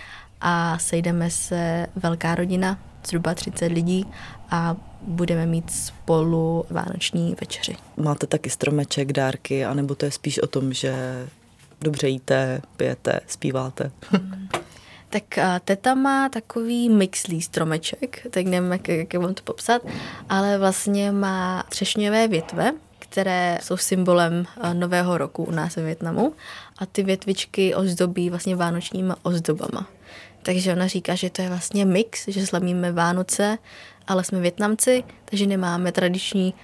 a 0.40 0.78
sejdeme 0.78 1.30
se 1.30 1.87
velká 1.97 2.35
rodina, 2.35 2.78
zhruba 3.06 3.35
30 3.35 3.66
lidí 3.66 4.06
a 4.50 4.76
budeme 5.02 5.47
mít 5.47 5.70
spolu 5.70 6.64
vánoční 6.70 7.37
večeři. 7.40 7.76
Máte 7.97 8.26
taky 8.26 8.50
stromeček, 8.50 9.12
dárky, 9.12 9.64
anebo 9.64 9.94
to 9.94 10.04
je 10.04 10.11
spíš 10.11 10.38
o 10.38 10.47
tom, 10.47 10.73
že 10.73 10.92
dobře 11.82 12.08
jíte, 12.08 12.62
pijete, 12.76 13.20
zpíváte? 13.26 13.90
Tak 15.11 15.38
a, 15.38 15.58
teta 15.58 15.94
má 15.94 16.28
takový 16.28 16.88
mixlý 16.88 17.42
stromeček, 17.42 18.26
tak 18.30 18.47
nevím, 18.47 18.73
jak, 18.73 18.88
jak 18.88 19.14
vám 19.14 19.35
to 19.35 19.42
popsat, 19.42 19.82
ale 20.28 20.58
vlastně 20.58 21.12
má 21.12 21.64
třešňové 21.68 22.28
větve, 22.28 22.73
které 22.99 23.58
jsou 23.62 23.76
symbolem 23.76 24.47
a, 24.61 24.73
nového 24.73 25.18
roku 25.18 25.44
u 25.44 25.50
nás 25.50 25.76
ve 25.76 25.82
Větnamu 25.82 26.32
a 26.78 26.87
ty 26.87 27.02
větvičky 27.02 27.75
ozdobí 27.75 28.30
vlastně 28.30 28.56
vánočníma 28.56 29.16
ozdobama. 29.23 29.88
Takže 30.42 30.73
ona 30.73 30.87
říká, 30.87 31.14
že 31.14 31.30
to 31.30 31.42
je 31.42 31.49
vlastně 31.49 31.85
mix, 31.85 32.28
že 32.28 32.47
slavíme 32.47 32.92
Vánoce, 32.92 33.58
ale 34.06 34.25
jsme 34.25 34.40
Větnamci, 34.40 35.04
takže 35.25 35.47
nemáme 35.47 35.92
tradiční 35.92 36.54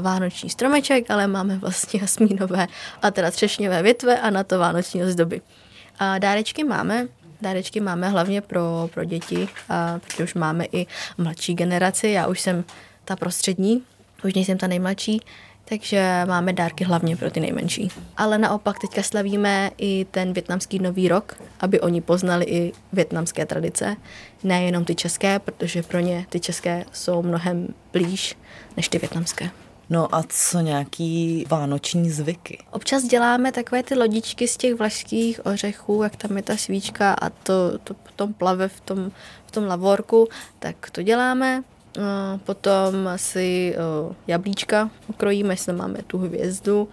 vánoční 0.00 0.50
stromeček, 0.50 1.10
ale 1.10 1.26
máme 1.26 1.56
vlastně 1.56 2.00
jasmínové 2.00 2.66
a 3.02 3.10
teda 3.10 3.30
třešňové 3.30 3.82
větve 3.82 4.20
a 4.20 4.30
na 4.30 4.44
to 4.44 4.58
vánoční 4.58 5.04
ozdoby. 5.04 5.40
A 5.98 6.18
dárečky 6.18 6.64
máme, 6.64 7.08
dárečky 7.40 7.80
máme 7.80 8.08
hlavně 8.08 8.40
pro, 8.40 8.90
pro 8.94 9.04
děti, 9.04 9.48
a, 9.68 9.98
protože 9.98 10.24
už 10.24 10.34
máme 10.34 10.64
i 10.72 10.86
mladší 11.18 11.54
generaci, 11.54 12.08
já 12.08 12.26
už 12.26 12.40
jsem 12.40 12.64
ta 13.04 13.16
prostřední, 13.16 13.82
už 14.24 14.34
nejsem 14.34 14.58
ta 14.58 14.66
nejmladší, 14.66 15.20
takže 15.68 16.22
máme 16.26 16.52
dárky 16.52 16.84
hlavně 16.84 17.16
pro 17.16 17.30
ty 17.30 17.40
nejmenší. 17.40 17.88
Ale 18.16 18.38
naopak 18.38 18.78
teďka 18.78 19.02
slavíme 19.02 19.70
i 19.78 20.06
ten 20.10 20.32
větnamský 20.32 20.78
nový 20.78 21.08
rok, 21.08 21.42
aby 21.60 21.80
oni 21.80 22.00
poznali 22.00 22.44
i 22.44 22.72
větnamské 22.92 23.46
tradice, 23.46 23.96
nejenom 24.44 24.84
ty 24.84 24.94
české, 24.94 25.38
protože 25.38 25.82
pro 25.82 26.00
ně 26.00 26.26
ty 26.28 26.40
české 26.40 26.84
jsou 26.92 27.22
mnohem 27.22 27.68
blíž 27.92 28.36
než 28.76 28.88
ty 28.88 28.98
větnamské. 28.98 29.50
No 29.90 30.14
a 30.14 30.22
co 30.28 30.60
nějaký 30.60 31.44
vánoční 31.48 32.10
zvyky? 32.10 32.58
Občas 32.70 33.04
děláme 33.04 33.52
takové 33.52 33.82
ty 33.82 33.94
lodičky 33.94 34.48
z 34.48 34.56
těch 34.56 34.74
vlašských 34.74 35.46
ořechů, 35.46 36.02
jak 36.02 36.16
tam 36.16 36.36
je 36.36 36.42
ta 36.42 36.56
svíčka 36.56 37.12
a 37.12 37.30
to, 37.30 37.78
to 37.84 37.94
potom 37.94 38.34
plave 38.34 38.68
v 38.68 38.80
tom, 38.80 39.10
v 39.46 39.50
tom 39.50 39.64
lavorku, 39.64 40.28
tak 40.58 40.90
to 40.90 41.02
děláme. 41.02 41.62
No, 41.98 42.38
Potom 42.38 42.94
si 43.16 43.76
jablíčka 44.26 44.90
okrojíme, 45.10 45.52
jestli 45.52 45.72
máme 45.72 46.02
tu 46.06 46.18
hvězdu 46.18 46.88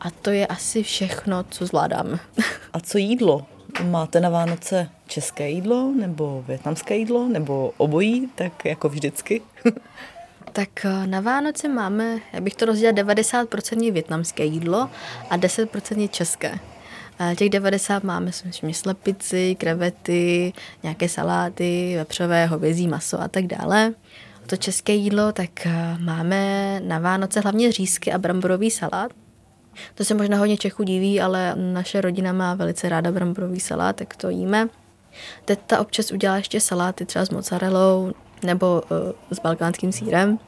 a 0.00 0.10
to 0.10 0.30
je 0.30 0.46
asi 0.46 0.82
všechno, 0.82 1.44
co 1.50 1.66
zvládáme. 1.66 2.18
A 2.72 2.80
co 2.80 2.98
jídlo? 2.98 3.46
Máte 3.82 4.20
na 4.20 4.28
Vánoce 4.28 4.90
české 5.06 5.50
jídlo, 5.50 5.92
nebo 5.96 6.44
větnamské 6.46 6.96
jídlo, 6.96 7.28
nebo 7.28 7.72
obojí, 7.76 8.28
tak 8.34 8.64
jako 8.64 8.88
vždycky? 8.88 9.42
Tak 10.52 10.84
eh, 10.84 11.06
na 11.06 11.20
Vánoce 11.20 11.68
máme, 11.68 12.18
já 12.32 12.40
bych 12.40 12.54
to 12.54 12.64
rozdělila 12.64 13.14
90% 13.14 13.92
větnamské 13.92 14.44
jídlo 14.44 14.90
a 15.30 15.38
10% 15.38 16.08
české. 16.08 16.58
A 17.18 17.34
Těch 17.34 17.50
90 17.50 18.04
máme 18.04 18.32
samozřejmě 18.32 18.74
slepici, 18.74 19.56
krevety, 19.58 20.52
nějaké 20.82 21.08
saláty, 21.08 21.94
vepřové, 21.96 22.46
hovězí 22.46 22.88
maso 22.88 23.20
a 23.20 23.28
tak 23.28 23.46
dále. 23.46 23.94
To 24.46 24.56
české 24.56 24.92
jídlo, 24.92 25.32
tak 25.32 25.66
eh, 25.66 25.96
máme 26.00 26.80
na 26.80 26.98
Vánoce 26.98 27.40
hlavně 27.40 27.72
řízky 27.72 28.12
a 28.12 28.18
bramborový 28.18 28.70
salát. 28.70 29.12
To 29.94 30.04
se 30.04 30.14
možná 30.14 30.38
hodně 30.38 30.56
Čechů 30.56 30.82
diví, 30.82 31.20
ale 31.20 31.54
naše 31.56 32.00
rodina 32.00 32.32
má 32.32 32.54
velice 32.54 32.88
ráda 32.88 33.12
bramborový 33.12 33.60
salát, 33.60 33.96
tak 33.96 34.16
to 34.16 34.28
jíme. 34.28 34.68
Teta 35.44 35.80
občas 35.80 36.10
udělá 36.10 36.36
ještě 36.36 36.60
saláty 36.60 37.06
třeba 37.06 37.24
s 37.24 37.30
mozzarellou 37.30 38.12
nebo 38.44 38.82
uh, 38.90 39.12
s 39.30 39.40
balkánským 39.40 39.92
sírem. 39.92 40.38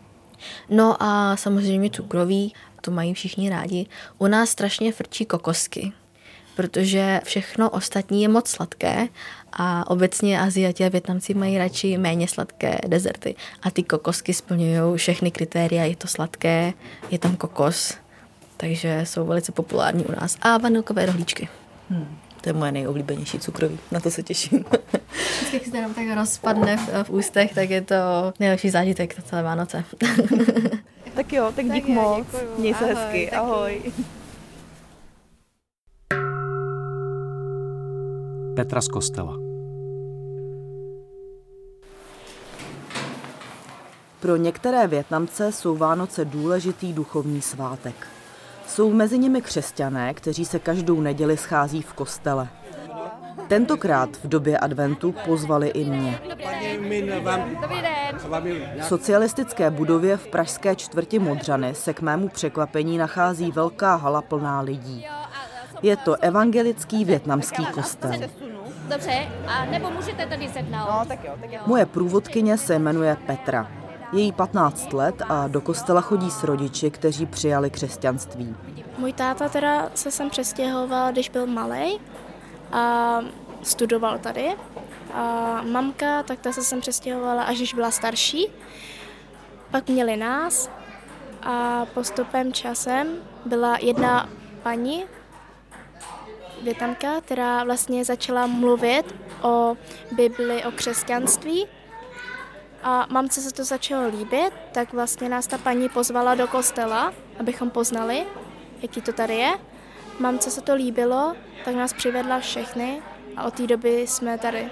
No 0.70 1.02
a 1.02 1.36
samozřejmě 1.36 1.90
cukroví, 1.90 2.54
to 2.80 2.90
mají 2.90 3.14
všichni 3.14 3.50
rádi. 3.50 3.86
U 4.18 4.26
nás 4.26 4.50
strašně 4.50 4.92
frčí 4.92 5.24
kokosky, 5.24 5.92
protože 6.56 7.20
všechno 7.24 7.70
ostatní 7.70 8.22
je 8.22 8.28
moc 8.28 8.48
sladké 8.48 9.08
a 9.52 9.90
obecně 9.90 10.40
Aziati 10.40 10.84
a 10.84 10.88
Větnamci 10.88 11.34
mají 11.34 11.58
radši 11.58 11.98
méně 11.98 12.28
sladké 12.28 12.78
dezerty. 12.86 13.34
A 13.62 13.70
ty 13.70 13.82
kokosky 13.82 14.34
splňují 14.34 14.96
všechny 14.96 15.30
kritéria, 15.30 15.84
je 15.84 15.96
to 15.96 16.08
sladké, 16.08 16.72
je 17.10 17.18
tam 17.18 17.36
kokos, 17.36 17.94
takže 18.56 19.00
jsou 19.04 19.26
velice 19.26 19.52
populární 19.52 20.04
u 20.04 20.12
nás. 20.12 20.36
A 20.42 20.58
vanilkové 20.58 21.06
rohlíčky. 21.06 21.48
Hmm. 21.90 22.18
To 22.46 22.50
je 22.50 22.54
moje 22.54 22.72
nejoblíbenější 22.72 23.38
cukroví, 23.38 23.78
na 23.90 24.00
to 24.00 24.10
se 24.10 24.22
těším. 24.22 24.64
Vždycky, 25.36 25.56
jak 25.56 25.64
se 25.64 25.82
nám 25.82 25.94
tak 25.94 26.04
rozpadne 26.14 26.76
v, 26.76 27.04
v 27.04 27.10
ústech, 27.10 27.54
tak 27.54 27.70
je 27.70 27.80
to 27.80 27.94
nejlepší 28.40 28.70
zážitek 28.70 29.18
na 29.18 29.24
celé 29.24 29.42
Vánoce. 29.42 29.84
Tak 31.14 31.32
jo, 31.32 31.52
tak 31.56 31.70
dík 31.72 31.88
moc. 31.88 32.26
Měj 32.58 32.74
se 32.74 32.84
hezky, 32.84 33.30
ahoj. 33.30 33.92
Petra 38.56 38.80
z 38.80 38.88
kostela. 38.88 39.36
Pro 44.20 44.36
některé 44.36 44.86
Větnamce 44.86 45.52
jsou 45.52 45.76
Vánoce 45.76 46.24
důležitý 46.24 46.92
duchovní 46.92 47.42
svátek. 47.42 48.06
Jsou 48.66 48.92
mezi 48.92 49.18
nimi 49.18 49.42
křesťané, 49.42 50.14
kteří 50.14 50.44
se 50.44 50.58
každou 50.58 51.00
neděli 51.00 51.36
schází 51.36 51.82
v 51.82 51.92
kostele. 51.92 52.48
Tentokrát 53.48 54.16
v 54.16 54.28
době 54.28 54.58
adventu 54.58 55.14
pozvali 55.24 55.68
i 55.68 55.84
mě. 55.84 56.20
V 58.80 58.84
socialistické 58.84 59.70
budově 59.70 60.16
v 60.16 60.26
pražské 60.26 60.76
čtvrti 60.76 61.18
Modřany 61.18 61.74
se 61.74 61.94
k 61.94 62.00
mému 62.00 62.28
překvapení 62.28 62.98
nachází 62.98 63.52
velká 63.52 63.96
hala 63.96 64.22
plná 64.22 64.60
lidí. 64.60 65.06
Je 65.82 65.96
to 65.96 66.14
evangelický 66.14 67.04
větnamský 67.04 67.66
kostel. 67.66 68.10
Dobře, 68.88 69.26
a 69.46 69.64
nebo 69.64 69.90
můžete 69.90 70.26
tady 70.26 70.48
sednout. 70.48 70.88
No, 70.88 71.04
tak 71.08 71.24
jo, 71.24 71.32
tak 71.40 71.52
jo. 71.52 71.60
Moje 71.66 71.86
průvodkyně 71.86 72.58
se 72.58 72.78
jmenuje 72.78 73.16
Petra. 73.26 73.70
Je 74.12 74.20
jí 74.20 74.32
15 74.32 74.92
let 74.92 75.22
a 75.28 75.48
do 75.48 75.60
kostela 75.60 76.00
chodí 76.00 76.30
s 76.30 76.44
rodiči, 76.44 76.90
kteří 76.90 77.26
přijali 77.26 77.70
křesťanství. 77.70 78.56
Můj 78.98 79.12
táta 79.12 79.48
teda 79.48 79.90
se 79.94 80.10
sem 80.10 80.30
přestěhoval, 80.30 81.12
když 81.12 81.28
byl 81.28 81.46
malý 81.46 82.00
a 82.72 83.18
studoval 83.62 84.18
tady 84.18 84.56
A 85.14 85.62
mamka, 85.62 86.22
tak 86.22 86.40
ta 86.40 86.52
se 86.52 86.62
sem 86.62 86.80
přestěhovala, 86.80 87.42
až 87.42 87.56
když 87.56 87.74
byla 87.74 87.90
starší. 87.90 88.48
Pak 89.70 89.88
měli 89.88 90.16
nás 90.16 90.70
a 91.42 91.86
postupem 91.94 92.52
časem 92.52 93.08
byla 93.44 93.78
jedna 93.80 94.28
paní, 94.62 95.04
větamka, 96.62 97.20
která 97.20 97.64
vlastně 97.64 98.04
začala 98.04 98.46
mluvit 98.46 99.14
o 99.42 99.76
Bibli, 100.12 100.64
o 100.64 100.70
křesťanství. 100.70 101.66
A 102.88 103.06
mamce 103.10 103.40
se 103.40 103.54
to 103.54 103.64
začalo 103.64 104.08
líbit, 104.08 104.50
tak 104.72 104.92
vlastně 104.92 105.28
nás 105.28 105.46
ta 105.46 105.58
paní 105.58 105.88
pozvala 105.88 106.34
do 106.34 106.46
kostela, 106.46 107.12
abychom 107.40 107.70
poznali, 107.70 108.26
jaký 108.82 109.00
to 109.00 109.12
tady 109.12 109.34
je. 109.34 109.52
Mamce 110.18 110.50
se 110.50 110.60
to 110.60 110.74
líbilo, 110.74 111.34
tak 111.64 111.74
nás 111.74 111.92
přivedla 111.92 112.40
všechny 112.40 113.02
a 113.36 113.44
od 113.44 113.54
té 113.54 113.66
doby 113.66 114.00
jsme 114.06 114.38
tady 114.38 114.70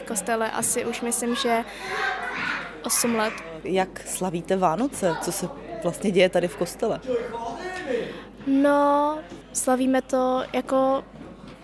v 0.00 0.02
kostele 0.02 0.50
asi 0.50 0.84
už 0.84 1.00
myslím, 1.00 1.34
že 1.34 1.64
8 2.84 3.14
let. 3.14 3.32
Jak 3.64 4.00
slavíte 4.06 4.56
Vánoce? 4.56 5.16
Co 5.20 5.32
se 5.32 5.48
vlastně 5.82 6.10
děje 6.10 6.28
tady 6.28 6.48
v 6.48 6.56
kostele? 6.56 7.00
No, 8.46 9.18
slavíme 9.52 10.02
to 10.02 10.42
jako 10.52 11.04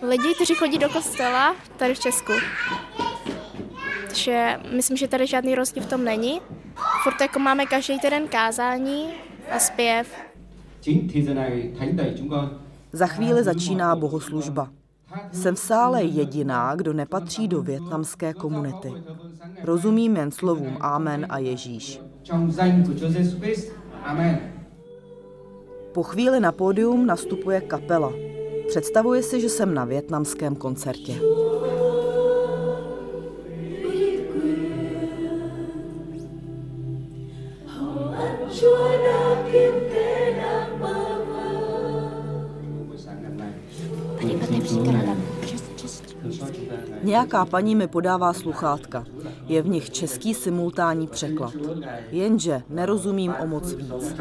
lidi, 0.01 0.35
kteří 0.35 0.55
chodí 0.55 0.77
do 0.77 0.89
kostela 0.89 1.55
tady 1.77 1.95
v 1.95 1.99
Česku. 1.99 2.33
Takže 4.09 4.59
myslím, 4.75 4.97
že 4.97 5.07
tady 5.07 5.27
žádný 5.27 5.55
rozdíl 5.55 5.83
v 5.83 5.85
tom 5.85 6.03
není. 6.03 6.41
Furt 7.03 7.21
jako 7.21 7.39
máme 7.39 7.65
každý 7.65 7.99
týden 7.99 8.27
kázání 8.27 9.05
a 9.51 9.59
zpěv. 9.59 10.07
Za 12.91 13.07
chvíli 13.07 13.43
začíná 13.43 13.95
bohoslužba. 13.95 14.69
Jsem 15.31 15.55
v 15.55 15.59
sále 15.59 16.03
jediná, 16.03 16.75
kdo 16.75 16.93
nepatří 16.93 17.47
do 17.47 17.61
větnamské 17.61 18.33
komunity. 18.33 18.93
Rozumím 19.63 20.15
jen 20.15 20.31
slovům 20.31 20.77
Amen 20.79 21.25
a 21.29 21.37
Ježíš. 21.37 22.01
Po 25.91 26.03
chvíli 26.03 26.39
na 26.39 26.51
pódium 26.51 27.05
nastupuje 27.05 27.61
kapela. 27.61 28.13
Představuje 28.67 29.23
si, 29.23 29.41
že 29.41 29.49
jsem 29.49 29.73
na 29.73 29.85
větnamském 29.85 30.55
koncertě. 30.55 31.13
Nějaká 47.19 47.45
paní 47.45 47.75
mi 47.75 47.87
podává 47.87 48.33
sluchátka. 48.33 49.05
Je 49.45 49.61
v 49.61 49.67
nich 49.67 49.89
český 49.89 50.33
simultánní 50.33 51.07
překlad. 51.07 51.53
Jenže 52.11 52.61
nerozumím 52.69 53.33
o 53.39 53.47
moc 53.47 53.73
víc. 53.73 54.15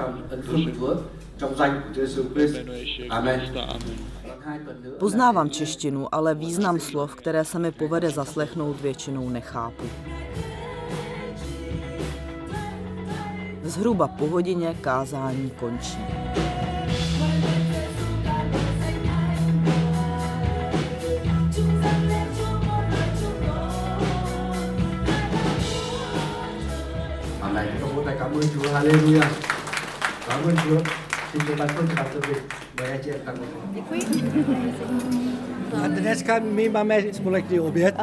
Poznávám 4.98 5.50
češtinu, 5.50 6.14
ale 6.14 6.34
význam 6.34 6.80
slov, 6.80 7.14
které 7.14 7.44
se 7.44 7.58
mi 7.58 7.72
povede 7.72 8.10
zaslechnout, 8.10 8.80
většinou 8.80 9.28
nechápu. 9.28 9.84
Zhruba 13.64 14.08
po 14.08 14.26
hodině 14.26 14.74
kázání 14.80 15.50
končí. 15.50 15.98
Tăng 28.38 28.46
một 30.44 30.54
Děkuji. 33.72 34.00
A 35.84 35.88
dneska 35.88 36.38
my 36.38 36.68
máme 36.68 37.02
společný 37.12 37.60
oběd, 37.60 37.94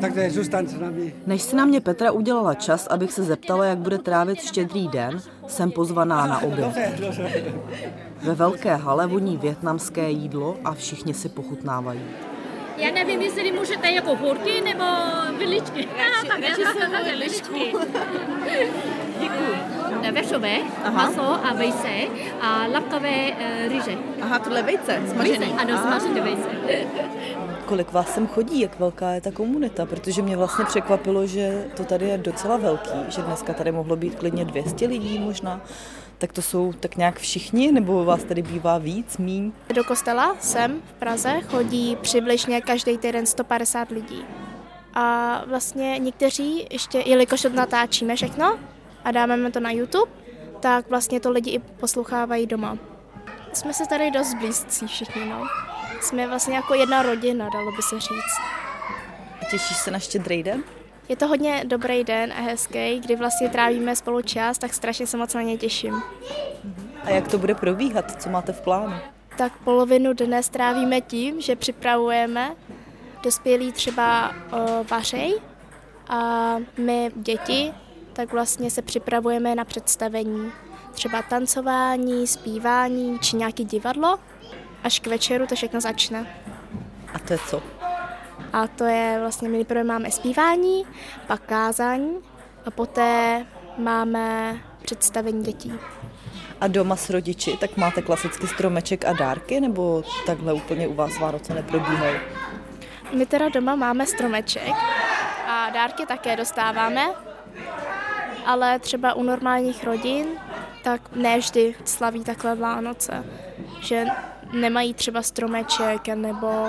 takže 0.00 0.30
zůstaňte 0.30 0.72
s 0.72 0.80
námi. 0.80 1.14
Než 1.26 1.42
si 1.42 1.56
na 1.56 1.64
mě 1.64 1.80
Petra 1.80 2.10
udělala 2.10 2.54
čas, 2.54 2.86
abych 2.86 3.12
se 3.12 3.22
zeptala, 3.22 3.64
jak 3.64 3.78
bude 3.78 3.98
trávit 3.98 4.40
štědrý 4.40 4.88
den, 4.88 5.20
jsem 5.46 5.70
pozvaná 5.70 6.26
na 6.26 6.42
oběd. 6.42 6.74
Ve 8.22 8.34
velké 8.34 8.76
hale 8.76 9.06
voní 9.06 9.36
větnamské 9.36 10.10
jídlo 10.10 10.56
a 10.64 10.74
všichni 10.74 11.14
si 11.14 11.28
pochutnávají. 11.28 12.00
Já 12.76 12.90
nevím, 12.90 13.20
jestli 13.22 13.52
můžete 13.52 13.90
jako 13.90 14.16
horky 14.16 14.60
nebo 14.60 14.84
viličky. 15.38 15.88
radši 16.40 16.62
jsem 16.78 17.04
viličky. 17.04 17.72
Děkuji. 20.04 20.22
Vešové, 20.22 20.58
maso 20.92 21.22
a 21.22 21.52
vejce 21.54 21.88
a 22.40 22.66
lapkavé 22.66 23.32
uh, 23.32 23.72
ryže. 23.72 23.98
Aha, 24.22 24.38
tohle 24.38 24.58
je 24.58 24.62
vejce, 24.62 25.02
smažený. 25.12 25.52
Ano, 25.52 25.78
smažené 25.78 26.20
vejce. 26.20 26.48
Kolik 27.66 27.92
vás 27.92 28.14
sem 28.14 28.26
chodí, 28.26 28.60
jak 28.60 28.78
velká 28.78 29.10
je 29.10 29.20
ta 29.20 29.30
komunita? 29.30 29.86
Protože 29.86 30.22
mě 30.22 30.36
vlastně 30.36 30.64
překvapilo, 30.64 31.26
že 31.26 31.64
to 31.76 31.84
tady 31.84 32.08
je 32.08 32.18
docela 32.18 32.56
velký, 32.56 32.90
že 33.08 33.22
dneska 33.22 33.52
tady 33.52 33.72
mohlo 33.72 33.96
být 33.96 34.14
klidně 34.14 34.44
200 34.44 34.86
lidí 34.86 35.18
možná. 35.18 35.60
Tak 36.18 36.32
to 36.32 36.42
jsou 36.42 36.72
tak 36.72 36.96
nějak 36.96 37.18
všichni, 37.18 37.72
nebo 37.72 38.04
vás 38.04 38.24
tady 38.24 38.42
bývá 38.42 38.78
víc, 38.78 39.18
míň? 39.18 39.52
Do 39.74 39.84
kostela 39.84 40.36
sem 40.40 40.82
v 40.90 40.92
Praze 40.92 41.40
chodí 41.48 41.96
přibližně 42.00 42.60
každý 42.60 42.98
týden 42.98 43.26
150 43.26 43.90
lidí. 43.90 44.24
A 44.94 45.42
vlastně 45.46 45.98
někteří, 45.98 46.66
ještě, 46.70 47.02
jelikož 47.06 47.42
to 47.42 47.48
natáčíme 47.48 48.16
všechno 48.16 48.58
a 49.04 49.10
dáme 49.10 49.50
to 49.50 49.60
na 49.60 49.70
YouTube, 49.70 50.12
tak 50.60 50.88
vlastně 50.88 51.20
to 51.20 51.30
lidi 51.30 51.50
i 51.50 51.58
poslouchávají 51.58 52.46
doma. 52.46 52.78
Jsme 53.52 53.74
se 53.74 53.86
tady 53.86 54.10
dost 54.10 54.34
blízcí 54.34 54.86
všichni, 54.86 55.24
no. 55.24 55.46
Jsme 56.00 56.26
vlastně 56.26 56.56
jako 56.56 56.74
jedna 56.74 57.02
rodina, 57.02 57.48
dalo 57.48 57.72
by 57.72 57.82
se 57.82 58.00
říct. 58.00 58.38
A 59.42 59.44
těšíš 59.50 59.76
se 59.76 59.90
na 59.90 59.98
štědrý 59.98 60.42
den? 60.42 60.62
Je 61.08 61.16
to 61.16 61.26
hodně 61.28 61.64
dobrý 61.66 62.04
den 62.04 62.32
a 62.32 62.40
hezký, 62.40 63.00
kdy 63.00 63.16
vlastně 63.16 63.48
trávíme 63.48 63.96
spolu 63.96 64.22
čas, 64.22 64.58
tak 64.58 64.74
strašně 64.74 65.06
se 65.06 65.16
moc 65.16 65.34
na 65.34 65.42
ně 65.42 65.58
těším. 65.58 66.02
A 67.02 67.10
jak 67.10 67.28
to 67.28 67.38
bude 67.38 67.54
probíhat? 67.54 68.22
Co 68.22 68.30
máte 68.30 68.52
v 68.52 68.60
plánu? 68.60 68.96
Tak 69.38 69.52
polovinu 69.64 70.12
dne 70.12 70.42
strávíme 70.42 71.00
tím, 71.00 71.40
že 71.40 71.56
připravujeme 71.56 72.54
dospělí 73.22 73.72
třeba 73.72 74.28
o, 74.30 74.84
vařej 74.90 75.34
a 76.08 76.54
my 76.78 77.10
děti 77.16 77.72
tak 78.14 78.32
vlastně 78.32 78.70
se 78.70 78.82
připravujeme 78.82 79.54
na 79.54 79.64
představení. 79.64 80.52
Třeba 80.92 81.22
tancování, 81.22 82.26
zpívání 82.26 83.18
či 83.18 83.36
nějaký 83.36 83.64
divadlo. 83.64 84.18
Až 84.84 85.00
k 85.00 85.06
večeru 85.06 85.46
to 85.46 85.54
všechno 85.54 85.80
začne. 85.80 86.26
A 87.14 87.18
to 87.18 87.32
je 87.32 87.38
co? 87.48 87.62
A 88.52 88.66
to 88.66 88.84
je 88.84 89.16
vlastně, 89.20 89.48
my 89.48 89.56
nejprve 89.56 89.84
máme 89.84 90.10
zpívání, 90.10 90.84
pak 91.26 91.40
kázání 91.40 92.16
a 92.66 92.70
poté 92.70 93.46
máme 93.78 94.56
představení 94.82 95.42
dětí. 95.42 95.72
A 96.60 96.68
doma 96.68 96.96
s 96.96 97.10
rodiči, 97.10 97.56
tak 97.60 97.76
máte 97.76 98.02
klasicky 98.02 98.46
stromeček 98.46 99.04
a 99.04 99.12
dárky, 99.12 99.60
nebo 99.60 100.04
takhle 100.26 100.52
úplně 100.52 100.88
u 100.88 100.94
vás 100.94 101.18
Vánoce 101.18 101.54
neprobíhají? 101.54 102.18
My 103.12 103.26
teda 103.26 103.48
doma 103.48 103.74
máme 103.74 104.06
stromeček 104.06 104.72
a 105.46 105.70
dárky 105.70 106.06
také 106.06 106.36
dostáváme, 106.36 107.06
ale 108.44 108.78
třeba 108.78 109.14
u 109.14 109.22
normálních 109.22 109.84
rodin, 109.84 110.26
tak 110.84 111.00
ne 111.14 111.38
vždy 111.38 111.74
slaví 111.84 112.24
takhle 112.24 112.54
Vánoce, 112.54 113.24
že 113.80 114.04
nemají 114.52 114.94
třeba 114.94 115.22
stromeček 115.22 116.08
nebo 116.08 116.66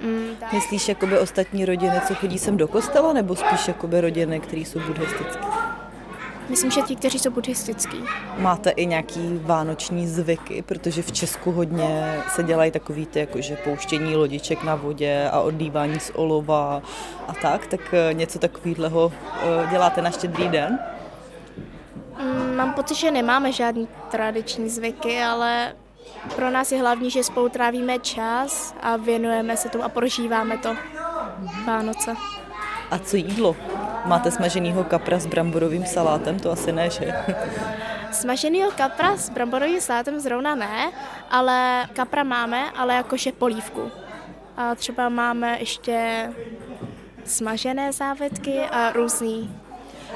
Mm, 0.00 0.36
Myslíš 0.52 0.88
jakoby 0.88 1.18
ostatní 1.18 1.64
rodiny, 1.64 2.00
co 2.08 2.14
chodí 2.14 2.38
sem 2.38 2.56
do 2.56 2.68
kostela, 2.68 3.12
nebo 3.12 3.36
spíš 3.36 3.68
jakoby 3.68 4.00
rodiny, 4.00 4.40
které 4.40 4.62
jsou 4.62 4.80
buddhistické? 4.80 5.47
Myslím, 6.48 6.70
že 6.70 6.82
ti, 6.82 6.96
kteří 6.96 7.18
jsou 7.18 7.30
buddhistický. 7.30 8.04
Máte 8.38 8.70
i 8.70 8.86
nějaký 8.86 9.40
vánoční 9.42 10.06
zvyky, 10.06 10.62
protože 10.62 11.02
v 11.02 11.12
Česku 11.12 11.52
hodně 11.52 12.20
se 12.28 12.42
dělají 12.42 12.70
takový 12.70 13.06
ty, 13.06 13.18
jakože 13.18 13.56
pouštění 13.56 14.16
lodiček 14.16 14.62
na 14.62 14.74
vodě 14.74 15.28
a 15.32 15.40
odlívání 15.40 16.00
z 16.00 16.10
olova 16.14 16.82
a 17.28 17.34
tak, 17.42 17.66
tak 17.66 17.80
eh, 17.94 18.14
něco 18.14 18.38
takového 18.38 19.12
eh, 19.42 19.66
děláte 19.70 20.02
na 20.02 20.10
štědrý 20.10 20.48
den? 20.48 20.78
Mm, 22.22 22.56
mám 22.56 22.74
pocit, 22.74 22.94
že 22.94 23.10
nemáme 23.10 23.52
žádný 23.52 23.88
tradiční 24.10 24.68
zvyky, 24.68 25.22
ale 25.22 25.72
pro 26.36 26.50
nás 26.50 26.72
je 26.72 26.80
hlavní, 26.80 27.10
že 27.10 27.24
spolu 27.24 27.48
trávíme 27.48 27.98
čas 27.98 28.74
a 28.82 28.96
věnujeme 28.96 29.56
se 29.56 29.68
tomu 29.68 29.84
a 29.84 29.88
prožíváme 29.88 30.58
to 30.58 30.76
Vánoce. 31.66 32.14
A 32.90 32.98
co 32.98 33.16
jídlo? 33.16 33.56
Máte 34.08 34.30
smaženýho 34.30 34.84
kapra 34.88 35.20
s 35.20 35.26
bramborovým 35.28 35.84
salátem? 35.84 36.40
To 36.40 36.48
asi 36.50 36.72
ne, 36.72 36.90
že? 36.90 37.12
Smaženýho 38.12 38.72
kapra 38.72 39.16
s 39.20 39.28
bramborovým 39.28 39.80
salátem 39.84 40.16
zrovna 40.20 40.54
ne, 40.56 40.92
ale 41.30 41.84
kapra 41.92 42.24
máme, 42.24 42.72
ale 42.72 42.94
jakože 42.94 43.32
polívku. 43.32 43.90
A 44.56 44.74
třeba 44.74 45.08
máme 45.08 45.60
ještě 45.60 46.28
smažené 47.24 47.92
závětky 47.92 48.60
a 48.60 48.92
různý. 48.92 49.52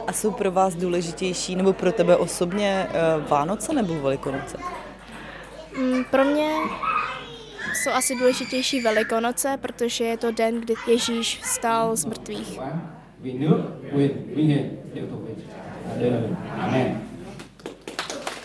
A 0.07 0.13
jsou 0.13 0.31
pro 0.31 0.51
vás 0.51 0.75
důležitější, 0.75 1.57
nebo 1.57 1.73
pro 1.73 1.93
tebe 1.93 2.17
osobně 2.17 2.89
eh, 2.89 3.29
Vánoce 3.29 3.73
nebo 3.73 3.95
Velikonoce? 3.95 4.57
Mm, 5.77 6.05
Pro 6.05 6.25
mě 6.25 6.51
jsou 7.75 7.91
asi 7.91 8.15
důležitější 8.15 8.81
Velikonoce, 8.81 9.59
protože 9.61 10.05
je 10.05 10.17
to 10.17 10.33
den, 10.33 10.61
kdy 10.61 10.75
Ježíš 10.87 11.41
vstal 11.43 11.97
z 11.97 12.05
mrtvých. 12.05 12.61
Vì 13.23 13.33
nước, 13.33 13.59
quyền, 13.95 14.35
vinh 14.37 14.47
hiển 14.47 14.77
đều 14.95 15.05
thuộc 15.11 15.21
về 15.27 15.35
đời 16.01 16.11
đời. 16.11 16.23
Amen. 16.59 16.95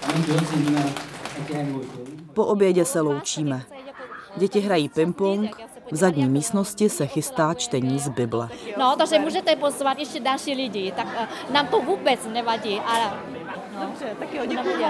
Cảm 0.01 0.11
ơn 0.15 0.23
Chúa, 0.27 0.37
xin 0.51 0.75
anh 0.75 1.45
chị 1.47 1.53
em 1.53 1.73
ngồi 1.73 1.83
xuống. 1.95 2.05
Po 2.33 2.43
obědě 2.45 2.85
se 2.85 3.01
loučíme. 3.01 3.61
Děti 4.37 4.59
hrají 4.59 4.89
ping-pong, 4.89 5.49
v 5.91 5.95
zadní 5.95 6.29
místnosti 6.29 6.89
se 6.89 7.05
chystá 7.07 7.53
čtení 7.53 7.99
z 7.99 8.09
Bible. 8.09 8.49
No, 8.77 8.95
takže 8.97 9.19
můžete 9.19 9.55
pozvat 9.55 9.99
ještě 9.99 10.19
další 10.19 10.53
lidi, 10.53 10.93
tak 10.95 11.05
uh, 11.05 11.53
nám 11.53 11.67
to 11.67 11.81
vůbec 11.81 12.19
nevadí. 12.33 12.79
Ale, 12.79 13.13
no. 13.73 13.81
Dobře, 13.85 14.05
tak 14.19 14.33
jo, 14.33 14.45
děkuji. 14.45 14.85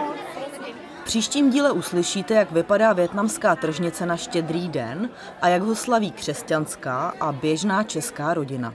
V 1.01 1.03
příštím 1.03 1.49
díle 1.49 1.71
uslyšíte, 1.71 2.33
jak 2.33 2.51
vypadá 2.51 2.93
větnamská 2.93 3.55
tržnice 3.55 4.05
na 4.05 4.17
štědrý 4.17 4.67
den 4.67 5.09
a 5.41 5.47
jak 5.47 5.61
ho 5.61 5.75
slaví 5.75 6.11
křesťanská 6.11 7.13
a 7.19 7.31
běžná 7.31 7.83
česká 7.83 8.33
rodina. 8.33 8.73